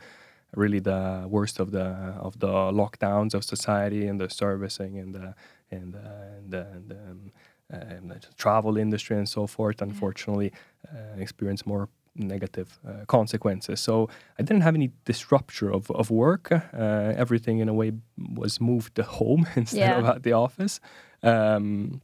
really 0.55 0.81
the 0.81 1.27
worst 1.29 1.61
of 1.61 1.71
the 1.71 1.87
of 2.27 2.33
the 2.39 2.53
lockdowns 2.81 3.35
of 3.35 3.43
society 3.45 4.09
and 4.11 4.21
the 4.21 4.29
servicing 4.29 4.99
and 5.03 5.15
the 5.15 5.35
and 5.71 5.93
the, 5.95 5.99
and 6.39 6.51
the, 6.53 6.61
and 6.77 6.89
the, 6.91 6.95
um, 7.11 7.33
uh, 7.73 7.95
and 7.97 8.11
the 8.11 8.19
travel 8.39 8.77
industry 8.79 9.17
and 9.17 9.29
so 9.29 9.47
forth, 9.47 9.83
unfortunately, 9.83 10.53
uh, 10.93 11.21
experience 11.21 11.67
more 11.67 11.89
negative 12.15 12.69
uh, 12.89 13.05
consequences. 13.07 13.81
So 13.81 14.09
I 14.39 14.43
didn't 14.43 14.63
have 14.63 14.77
any 14.77 14.91
disruption 15.05 15.69
of, 15.73 15.91
of 15.91 16.11
work. 16.11 16.53
Uh, 16.53 16.61
everything 17.23 17.59
in 17.59 17.69
a 17.69 17.75
way 17.75 17.93
was 18.35 18.61
moved 18.61 18.95
to 18.95 19.03
home 19.19 19.47
instead 19.57 19.81
Yeah. 19.91 19.99
of 19.99 20.05
at 20.17 20.23
the 20.23 20.33
office. 20.33 20.81
Um, 21.23 22.01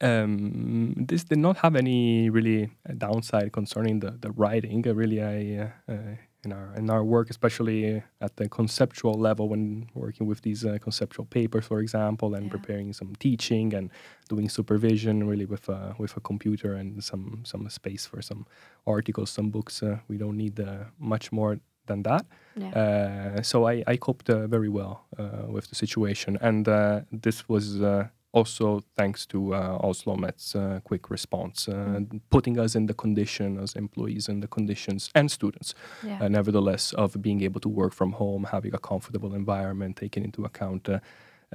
um, 0.00 0.94
this 1.08 1.24
did 1.24 1.38
not 1.38 1.56
have 1.58 1.76
any 1.76 2.30
really 2.30 2.70
uh, 2.88 2.92
downside 2.96 3.52
concerning 3.52 4.00
the, 4.00 4.12
the 4.20 4.30
writing. 4.30 4.86
Uh, 4.86 4.94
really, 4.94 5.20
I 5.22 5.64
uh, 5.88 5.92
uh, 5.92 6.14
in 6.44 6.52
our 6.52 6.72
in 6.76 6.88
our 6.90 7.04
work, 7.04 7.30
especially 7.30 8.02
at 8.20 8.36
the 8.36 8.48
conceptual 8.48 9.14
level, 9.14 9.48
when 9.48 9.88
working 9.94 10.26
with 10.28 10.42
these 10.42 10.64
uh, 10.64 10.78
conceptual 10.80 11.26
papers, 11.26 11.66
for 11.66 11.80
example, 11.80 12.34
and 12.34 12.44
Yeah. 12.44 12.50
preparing 12.52 12.92
some 12.92 13.14
teaching 13.18 13.74
and 13.74 13.90
doing 14.28 14.48
supervision, 14.48 15.26
really 15.28 15.46
with 15.46 15.68
a 15.68 15.94
with 15.98 16.16
a 16.16 16.20
computer 16.20 16.74
and 16.74 17.02
some 17.02 17.42
some 17.44 17.68
space 17.68 18.06
for 18.06 18.22
some 18.22 18.46
articles, 18.86 19.30
some 19.30 19.50
books. 19.50 19.82
Uh, 19.82 19.98
we 20.08 20.16
don't 20.16 20.36
need 20.36 20.60
uh, 20.60 20.84
much 20.98 21.32
more 21.32 21.58
than 21.86 22.02
that. 22.02 22.24
Yeah. 22.56 22.70
Uh, 23.38 23.42
so 23.42 23.66
I, 23.68 23.82
I 23.86 23.96
coped 23.96 24.30
uh, 24.30 24.46
very 24.46 24.68
well 24.68 25.06
uh, 25.18 25.46
with 25.54 25.68
the 25.68 25.74
situation, 25.74 26.38
and 26.40 26.68
uh, 26.68 27.00
this 27.22 27.48
was 27.48 27.80
uh, 27.82 28.06
also 28.32 28.80
thanks 28.96 29.26
to 29.26 29.54
uh, 29.54 29.78
OsloMet's 29.82 30.54
uh, 30.54 30.80
quick 30.84 31.10
response, 31.10 31.68
uh, 31.68 32.00
putting 32.30 32.58
us 32.58 32.74
in 32.74 32.86
the 32.86 32.94
condition 32.94 33.58
as 33.58 33.74
employees 33.74 34.28
in 34.28 34.40
the 34.40 34.46
conditions 34.48 35.10
and 35.14 35.30
students, 35.30 35.74
Yeah. 36.04 36.18
uh, 36.24 36.28
nevertheless, 36.28 36.92
of 36.94 37.20
being 37.22 37.42
able 37.42 37.60
to 37.60 37.68
work 37.68 37.94
from 37.94 38.12
home, 38.12 38.44
having 38.50 38.74
a 38.74 38.78
comfortable 38.78 39.34
environment, 39.34 39.96
taking 39.96 40.24
into 40.24 40.44
account 40.44 40.88
uh, 40.88 40.98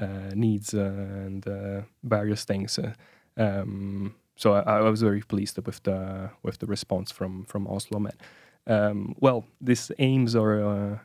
uh, 0.01 0.31
needs 0.36 0.73
uh, 0.73 0.79
and 1.25 1.47
uh, 1.47 1.81
various 2.03 2.45
things. 2.45 2.79
Uh, 2.79 2.93
um, 3.38 4.15
so 4.36 4.53
I, 4.53 4.77
I 4.79 4.89
was 4.89 5.01
very 5.01 5.21
pleased 5.21 5.57
with 5.65 5.83
the 5.83 6.29
with 6.41 6.57
the 6.57 6.65
response 6.65 7.12
from 7.13 7.45
from 7.45 7.67
OsloMet. 7.67 8.15
Um, 8.65 9.13
well, 9.19 9.45
these 9.62 9.91
aims 9.99 10.36
are 10.36 10.99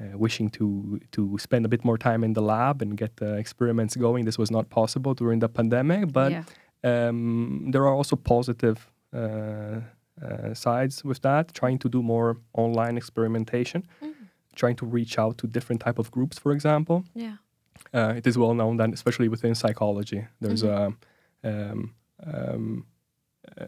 uh, 0.00 0.18
wishing 0.18 0.50
to 0.50 1.00
to 1.12 1.38
spend 1.38 1.64
a 1.64 1.68
bit 1.68 1.84
more 1.84 1.98
time 1.98 2.24
in 2.24 2.32
the 2.32 2.42
lab 2.42 2.82
and 2.82 2.96
get 2.96 3.16
the 3.16 3.34
experiments 3.34 3.96
going. 3.96 4.24
This 4.24 4.38
was 4.38 4.50
not 4.50 4.68
possible 4.68 5.14
during 5.14 5.40
the 5.40 5.48
pandemic, 5.48 6.12
but 6.12 6.32
yeah. 6.32 6.44
um, 6.82 7.70
there 7.70 7.82
are 7.82 7.94
also 7.94 8.16
positive 8.16 8.90
uh, 9.12 9.80
uh, 10.22 10.54
sides 10.54 11.04
with 11.04 11.20
that. 11.22 11.54
Trying 11.54 11.78
to 11.78 11.88
do 11.88 12.02
more 12.02 12.36
online 12.52 12.96
experimentation, 12.96 13.86
trying 14.56 14.76
to 14.76 14.86
reach 14.86 15.18
out 15.18 15.38
to 15.38 15.46
different 15.46 15.80
type 15.80 15.98
of 15.98 16.10
groups, 16.10 16.38
for 16.38 16.52
example. 16.52 17.04
Yeah. 17.14 17.36
Uh, 17.92 18.14
it 18.16 18.26
is 18.26 18.36
well 18.36 18.54
known 18.54 18.76
that, 18.76 18.92
especially 18.92 19.28
within 19.28 19.54
psychology, 19.54 20.26
there's 20.40 20.62
a 20.62 20.94
um, 21.44 21.94
um, 22.24 22.86
uh, 23.60 23.64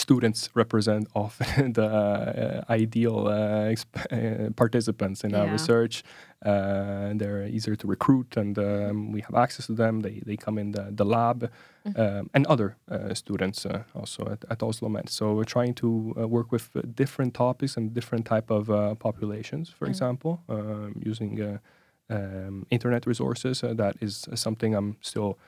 students 0.00 0.48
represent 0.54 1.08
often 1.14 1.72
the 1.78 1.86
uh, 1.86 2.72
ideal 2.72 3.28
uh, 3.28 3.72
exp- 3.74 4.06
uh, 4.12 4.50
participants 4.56 5.24
in 5.24 5.34
our 5.34 5.46
research. 5.52 6.02
Uh, 6.44 7.12
they're 7.20 7.46
easier 7.46 7.76
to 7.76 7.86
recruit, 7.86 8.36
and 8.36 8.58
um, 8.58 9.12
we 9.12 9.20
have 9.20 9.34
access 9.34 9.66
to 9.66 9.74
them. 9.74 10.00
They 10.00 10.22
they 10.26 10.36
come 10.36 10.60
in 10.60 10.72
the, 10.72 10.84
the 10.90 11.04
lab, 11.04 11.50
um, 11.96 12.30
and 12.34 12.46
other 12.46 12.76
uh, 12.90 13.14
students 13.14 13.66
uh, 13.66 13.82
also 13.94 14.22
at, 14.32 14.44
at 14.50 14.58
OsloMet. 14.60 15.08
So 15.08 15.24
we're 15.36 15.52
trying 15.56 15.74
to 15.74 15.88
uh, 16.16 16.28
work 16.28 16.50
with 16.52 16.70
different 16.94 17.34
topics 17.34 17.76
and 17.76 17.94
different 17.94 18.24
type 18.26 18.50
of 18.50 18.68
uh, 18.70 18.94
populations. 18.94 19.68
For 19.78 19.86
example, 19.90 20.40
um, 20.48 20.94
using 21.10 21.40
uh, 21.40 21.58
um, 22.10 22.66
internet 22.70 23.06
resources. 23.06 23.62
Uh, 23.62 23.74
that 23.74 23.94
is 24.00 24.28
something 24.34 24.74
I'm 24.74 24.96
still 25.00 25.38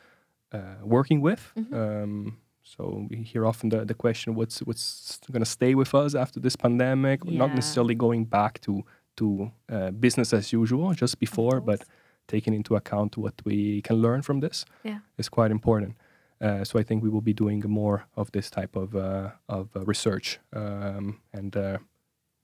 uh, 0.52 0.76
working 0.82 1.20
with. 1.22 1.52
Um, 1.72 2.36
so 2.62 3.06
we 3.10 3.16
hear 3.22 3.44
often 3.46 3.68
the, 3.70 3.84
the 3.84 3.94
question, 3.94 4.34
what's 4.34 4.60
what's 4.60 5.18
going 5.30 5.44
to 5.44 5.50
stay 5.50 5.74
with 5.74 5.94
us 5.94 6.14
after 6.14 6.40
this 6.40 6.56
pandemic? 6.56 7.24
Not 7.24 7.50
necessarily 7.54 7.94
going 7.94 8.24
back 8.24 8.60
to 8.62 8.84
to 9.16 9.50
uh, 9.70 9.90
business 9.90 10.32
as 10.32 10.52
usual, 10.52 10.94
just 10.94 11.18
before, 11.18 11.60
but 11.60 11.84
taking 12.28 12.54
into 12.54 12.76
account 12.76 13.16
what 13.16 13.34
we 13.44 13.82
can 13.82 13.96
learn 13.96 14.22
from 14.22 14.40
this 14.40 14.64
Yeah. 14.84 14.98
is 15.18 15.28
quite 15.28 15.50
important. 15.50 15.96
Uh, 16.40 16.64
so 16.64 16.78
I 16.78 16.82
think 16.82 17.02
we 17.02 17.10
will 17.10 17.20
be 17.20 17.34
doing 17.34 17.62
more 17.68 18.06
of 18.16 18.30
this 18.32 18.50
type 18.50 18.74
of 18.76 18.94
uh, 18.94 19.30
of 19.48 19.68
uh, 19.76 19.84
research 19.84 20.38
um, 20.52 21.20
and 21.32 21.56
uh, 21.56 21.78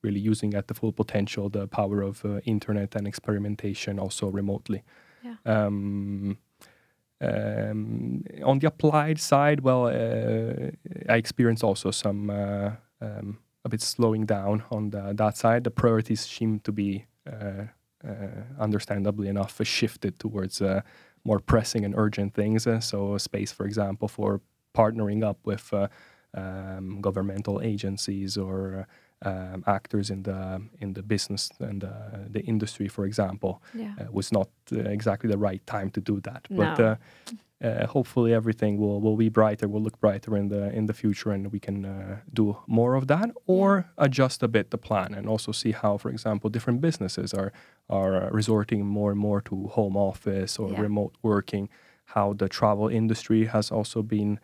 really 0.03 0.21
using 0.21 0.55
at 0.55 0.67
the 0.67 0.75
full 0.75 0.93
potential 0.93 1.49
the 1.51 1.67
power 1.67 2.03
of 2.03 2.25
uh, 2.25 2.41
internet 2.45 2.95
and 2.97 3.07
experimentation 3.07 3.99
also 3.99 4.29
remotely. 4.29 4.83
Yeah. 5.25 5.37
Um, 5.47 6.39
um, 7.21 8.23
on 8.45 8.59
the 8.59 8.69
applied 8.69 9.19
side, 9.19 9.61
well, 9.61 9.87
uh, 9.87 10.71
I 11.09 11.17
experienced 11.17 11.65
also 11.65 11.91
some 11.91 12.31
uh, 12.31 12.71
um, 13.01 13.39
a 13.65 13.69
bit 13.69 13.83
slowing 13.83 14.25
down 14.25 14.63
on 14.71 14.91
the, 14.91 15.13
that 15.15 15.37
side. 15.37 15.65
The 15.65 15.71
priorities 15.71 16.21
seem 16.21 16.61
to 16.61 16.73
be, 16.73 17.07
uh, 17.27 17.65
understandably 18.59 19.29
enough, 19.29 19.61
shifted 19.65 20.19
towards 20.19 20.63
more 21.25 21.41
pressing 21.41 21.85
and 21.85 21.95
urgent 21.97 22.35
things. 22.35 22.67
So, 22.81 23.19
space, 23.19 23.53
for 23.53 23.67
example, 23.67 24.09
for 24.09 24.41
partnering 24.77 25.25
up 25.25 25.39
with 25.45 25.73
um, 26.35 27.01
governmental 27.01 27.61
agencies 27.61 28.37
or 28.37 28.87
um, 29.23 29.65
actors 29.67 30.11
in 30.11 30.23
the 30.23 30.61
in 30.81 30.95
the 30.95 31.03
business 31.03 31.51
and 31.61 31.85
uh, 31.85 31.89
the 32.31 32.41
industry, 32.41 32.89
for 32.89 33.05
example, 33.05 33.63
yeah. 33.75 33.93
uh, 34.01 34.13
was 34.13 34.31
not 34.33 34.49
uh, 34.73 34.79
exactly 34.79 35.29
the 35.31 35.39
right 35.39 35.67
time 35.67 35.91
to 35.91 36.01
do 36.01 36.21
that. 36.21 36.47
No. 36.51 36.57
But 36.57 36.81
uh, 36.81 36.97
uh, 37.61 37.87
hopefully, 37.89 38.33
everything 38.33 38.79
will, 38.79 39.01
will 39.01 39.17
be 39.17 39.29
brighter, 39.29 39.67
will 39.67 39.83
look 39.83 39.99
brighter 40.01 40.37
in 40.37 40.49
the 40.49 40.71
in 40.73 40.87
the 40.87 40.95
future, 40.95 41.33
and 41.33 41.51
we 41.53 41.59
can 41.59 41.85
uh, 41.85 42.17
do 42.33 42.57
more 42.67 42.95
of 42.95 43.07
that, 43.07 43.31
or 43.47 43.85
adjust 43.97 44.43
a 44.43 44.49
bit 44.49 44.71
the 44.71 44.79
plan, 44.79 45.15
and 45.15 45.29
also 45.29 45.53
see 45.53 45.73
how, 45.73 45.99
for 45.99 46.11
example, 46.11 46.51
different 46.51 46.81
businesses 46.81 47.35
are 47.35 47.53
are 47.89 48.31
resorting 48.33 48.87
more 48.87 49.11
and 49.11 49.19
more 49.21 49.41
to 49.41 49.69
home 49.69 49.97
office 49.97 50.59
or 50.63 50.71
Yeah. 50.71 50.83
remote 50.83 51.15
working. 51.23 51.69
How 52.15 52.35
the 52.35 52.49
travel 52.49 52.89
industry 52.89 53.47
has 53.47 53.73
also 53.73 54.03
been 54.03 54.39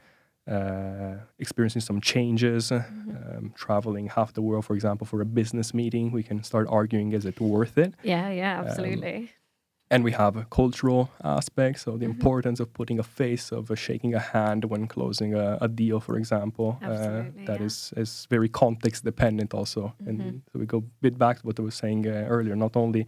uh, 0.46 1.14
experiencing 1.38 1.80
some 1.82 2.00
changes, 2.00 2.70
Mm-hmm. 2.72 3.10
um, 3.36 3.52
traveling 3.56 4.08
half 4.08 4.32
the 4.32 4.42
world, 4.42 4.64
for 4.64 4.74
example, 4.74 5.06
for 5.06 5.20
a 5.20 5.24
business 5.26 5.72
meeting. 5.74 6.12
We 6.12 6.22
can 6.22 6.42
start 6.42 6.66
arguing 6.70 7.12
is 7.12 7.24
it 7.24 7.40
worth 7.40 7.78
it? 7.78 7.94
Yeah, 8.02 8.30
yeah, 8.30 8.60
Um, 8.60 8.66
absolutely. 8.66 9.30
And 9.90 10.02
we 10.04 10.12
have 10.12 10.36
a 10.36 10.44
cultural 10.44 11.08
aspects, 11.22 11.82
so 11.82 11.90
Mm-hmm. 11.90 12.00
the 12.00 12.06
importance 12.06 12.58
of 12.62 12.72
putting 12.72 12.98
a 12.98 13.02
face, 13.02 13.52
of 13.52 13.70
uh, 13.70 13.74
shaking 13.74 14.14
a 14.14 14.18
hand 14.18 14.64
when 14.64 14.86
closing 14.88 15.34
a, 15.34 15.58
a 15.60 15.68
deal, 15.68 16.00
for 16.00 16.16
example. 16.16 16.78
Uh, 16.82 16.90
that 17.46 17.60
yeah. 17.60 17.66
is 17.66 17.92
is 17.96 18.26
very 18.30 18.48
context 18.48 19.04
dependent 19.04 19.54
also. 19.54 19.92
And 20.06 20.18
Mhm. 20.18 20.40
so 20.52 20.58
we 20.58 20.66
go 20.66 20.78
a 20.78 20.88
bit 21.02 21.16
back 21.18 21.36
to 21.40 21.46
what 21.46 21.58
I 21.58 21.62
was 21.62 21.74
saying 21.74 22.06
uh, 22.06 22.26
earlier, 22.28 22.56
not 22.56 22.76
only 22.76 23.06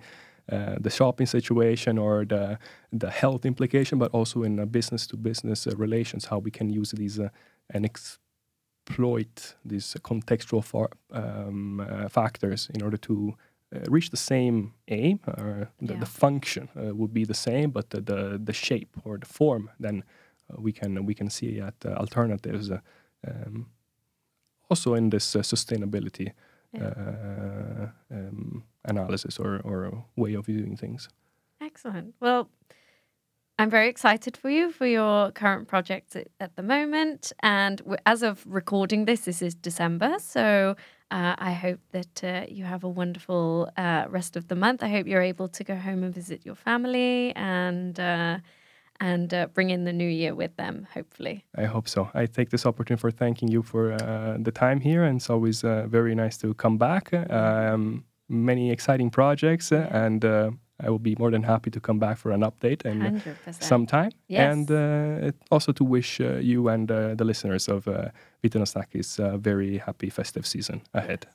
uh, 0.53 0.77
the 0.81 0.91
shopping 0.91 1.27
situation 1.27 1.99
or 1.99 2.25
the 2.25 2.59
the 2.93 3.11
health 3.11 3.45
implication, 3.47 3.99
but 3.99 4.11
also 4.15 4.43
in 4.45 4.65
business 4.69 5.07
to 5.07 5.17
business 5.17 5.67
uh, 5.67 5.73
relations, 5.77 6.27
how 6.27 6.39
we 6.39 6.51
can 6.51 6.69
use 6.71 6.97
these 6.97 7.19
uh, 7.23 7.29
and 7.75 7.85
exploit 7.85 9.57
these 9.65 9.97
contextual 10.03 10.63
far, 10.63 10.89
um, 11.11 11.81
uh, 11.81 12.09
factors 12.09 12.71
in 12.75 12.83
order 12.83 12.97
to 12.97 13.35
uh, 13.75 13.81
reach 13.91 14.11
the 14.11 14.17
same 14.17 14.73
aim. 14.89 15.19
Or 15.27 15.69
the, 15.83 15.95
Yeah. 15.95 16.01
the 16.01 16.07
function 16.07 16.69
uh, 16.77 16.95
would 16.95 17.13
be 17.13 17.25
the 17.25 17.35
same, 17.35 17.71
but 17.71 17.91
the, 17.91 18.01
the 18.01 18.41
the 18.45 18.53
shape 18.53 18.97
or 19.05 19.19
the 19.19 19.27
form, 19.27 19.71
then 19.81 20.03
uh, 20.51 20.63
we 20.63 20.73
can 20.73 21.07
we 21.07 21.15
can 21.15 21.31
see 21.31 21.61
at 21.61 21.75
uh, 21.85 21.89
alternatives. 21.99 22.71
Um, 23.29 23.67
also 24.69 24.95
in 24.95 25.11
this 25.11 25.37
uh, 25.37 25.43
sustainability 25.43 26.33
Yeah. 26.73 26.85
uh, 26.89 27.87
um, 28.11 28.65
analysis 28.85 29.39
or, 29.39 29.61
or 29.65 30.05
way 30.17 30.35
of 30.35 30.47
viewing 30.47 30.77
things. 30.77 31.09
Excellent. 31.61 32.15
Well, 32.21 32.51
I'm 33.59 33.71
very 33.71 33.89
excited 33.89 34.37
for 34.37 34.51
you 34.51 34.71
for 34.71 34.87
your 34.87 35.31
current 35.33 35.67
project 35.67 36.15
at, 36.15 36.29
at 36.41 36.57
the 36.57 36.63
moment. 36.63 37.33
And 37.41 37.81
as 38.05 38.23
of 38.23 38.45
recording 38.47 39.07
this, 39.07 39.21
this 39.21 39.41
is 39.41 39.55
December. 39.55 40.17
So 40.19 40.77
uh, 41.11 41.37
I 41.39 41.53
hope 41.53 41.81
that 41.93 42.25
uh, 42.25 42.47
you 42.49 42.65
have 42.65 42.85
a 42.85 42.89
wonderful 42.89 43.71
uh, 43.79 44.07
rest 44.11 44.37
of 44.37 44.49
the 44.49 44.57
month. 44.57 44.83
I 44.83 44.89
hope 44.89 45.07
you're 45.07 45.23
able 45.23 45.49
to 45.49 45.65
go 45.65 45.77
home 45.77 46.03
and 46.03 46.15
visit 46.15 46.45
your 46.45 46.55
family 46.55 47.35
and 47.35 47.99
uh, 47.99 48.39
and 49.01 49.33
uh, 49.33 49.47
bring 49.55 49.71
in 49.71 49.85
the 49.85 49.93
new 49.93 50.09
year 50.09 50.35
with 50.35 50.57
them, 50.57 50.87
hopefully. 50.95 51.45
I 51.57 51.65
hope 51.65 51.89
so. 51.89 52.09
I 52.15 52.27
take 52.27 52.51
this 52.51 52.67
opportunity 52.67 53.01
for 53.01 53.11
thanking 53.11 53.49
you 53.49 53.63
for 53.63 53.93
uh, 53.93 54.37
the 54.39 54.53
time 54.53 54.81
here, 54.81 55.05
and 55.05 55.17
it's 55.17 55.31
always 55.31 55.65
uh, 55.65 55.87
very 55.89 56.15
nice 56.15 56.37
to 56.39 56.55
come 56.55 56.79
back. 56.79 57.13
Um, 57.31 58.05
many 58.29 58.71
exciting 58.71 59.11
projects, 59.11 59.73
and 59.73 60.25
uh, 60.25 60.51
I 60.81 60.91
will 60.91 60.99
be 60.99 61.17
more 61.19 61.31
than 61.31 61.43
happy 61.43 61.71
to 61.71 61.81
come 61.81 61.99
back 61.99 62.19
for 62.19 62.33
an 62.33 62.41
update 62.41 62.85
and 62.85 63.23
100%. 63.23 63.63
sometime. 63.63 64.11
Yes. 64.29 64.53
And 64.53 64.71
uh, 64.71 65.33
also 65.51 65.73
to 65.73 65.85
wish 65.85 66.21
uh, 66.21 66.37
you 66.37 66.69
and 66.69 66.91
uh, 66.91 67.15
the 67.15 67.25
listeners 67.25 67.69
of 67.69 67.89
uh, 67.89 68.11
Viten 68.43 68.61
og 68.61 68.69
Snakkis 68.69 69.19
a 69.19 69.39
very 69.39 69.79
happy 69.79 70.11
festive 70.11 70.47
season 70.47 70.83
ahead. 70.93 71.27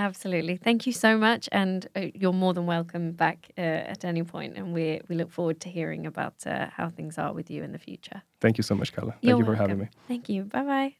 Absolutely. 0.00 0.56
Thank 0.56 0.86
you 0.86 0.92
so 0.94 1.18
much. 1.18 1.46
And 1.52 1.86
uh, 1.94 2.06
you're 2.14 2.32
more 2.32 2.54
than 2.54 2.64
welcome 2.64 3.12
back 3.12 3.50
uh, 3.58 3.60
at 3.60 4.02
any 4.02 4.22
point. 4.22 4.56
And 4.56 4.72
we, 4.72 5.02
we 5.08 5.14
look 5.14 5.30
forward 5.30 5.60
to 5.60 5.68
hearing 5.68 6.06
about 6.06 6.46
uh, 6.46 6.68
how 6.74 6.88
things 6.88 7.18
are 7.18 7.34
with 7.34 7.50
you 7.50 7.62
in 7.62 7.72
the 7.72 7.78
future. 7.78 8.22
Thank 8.40 8.56
you 8.56 8.62
so 8.62 8.74
much, 8.74 8.94
Kalle. 8.94 9.10
Thank 9.10 9.24
You're 9.24 9.38
you 9.38 9.44
for 9.44 9.54
having 9.54 9.78
me. 9.78 9.88
Thank 10.08 10.30
you. 10.30 10.44
Bye 10.44 10.62
bye. 10.62 10.94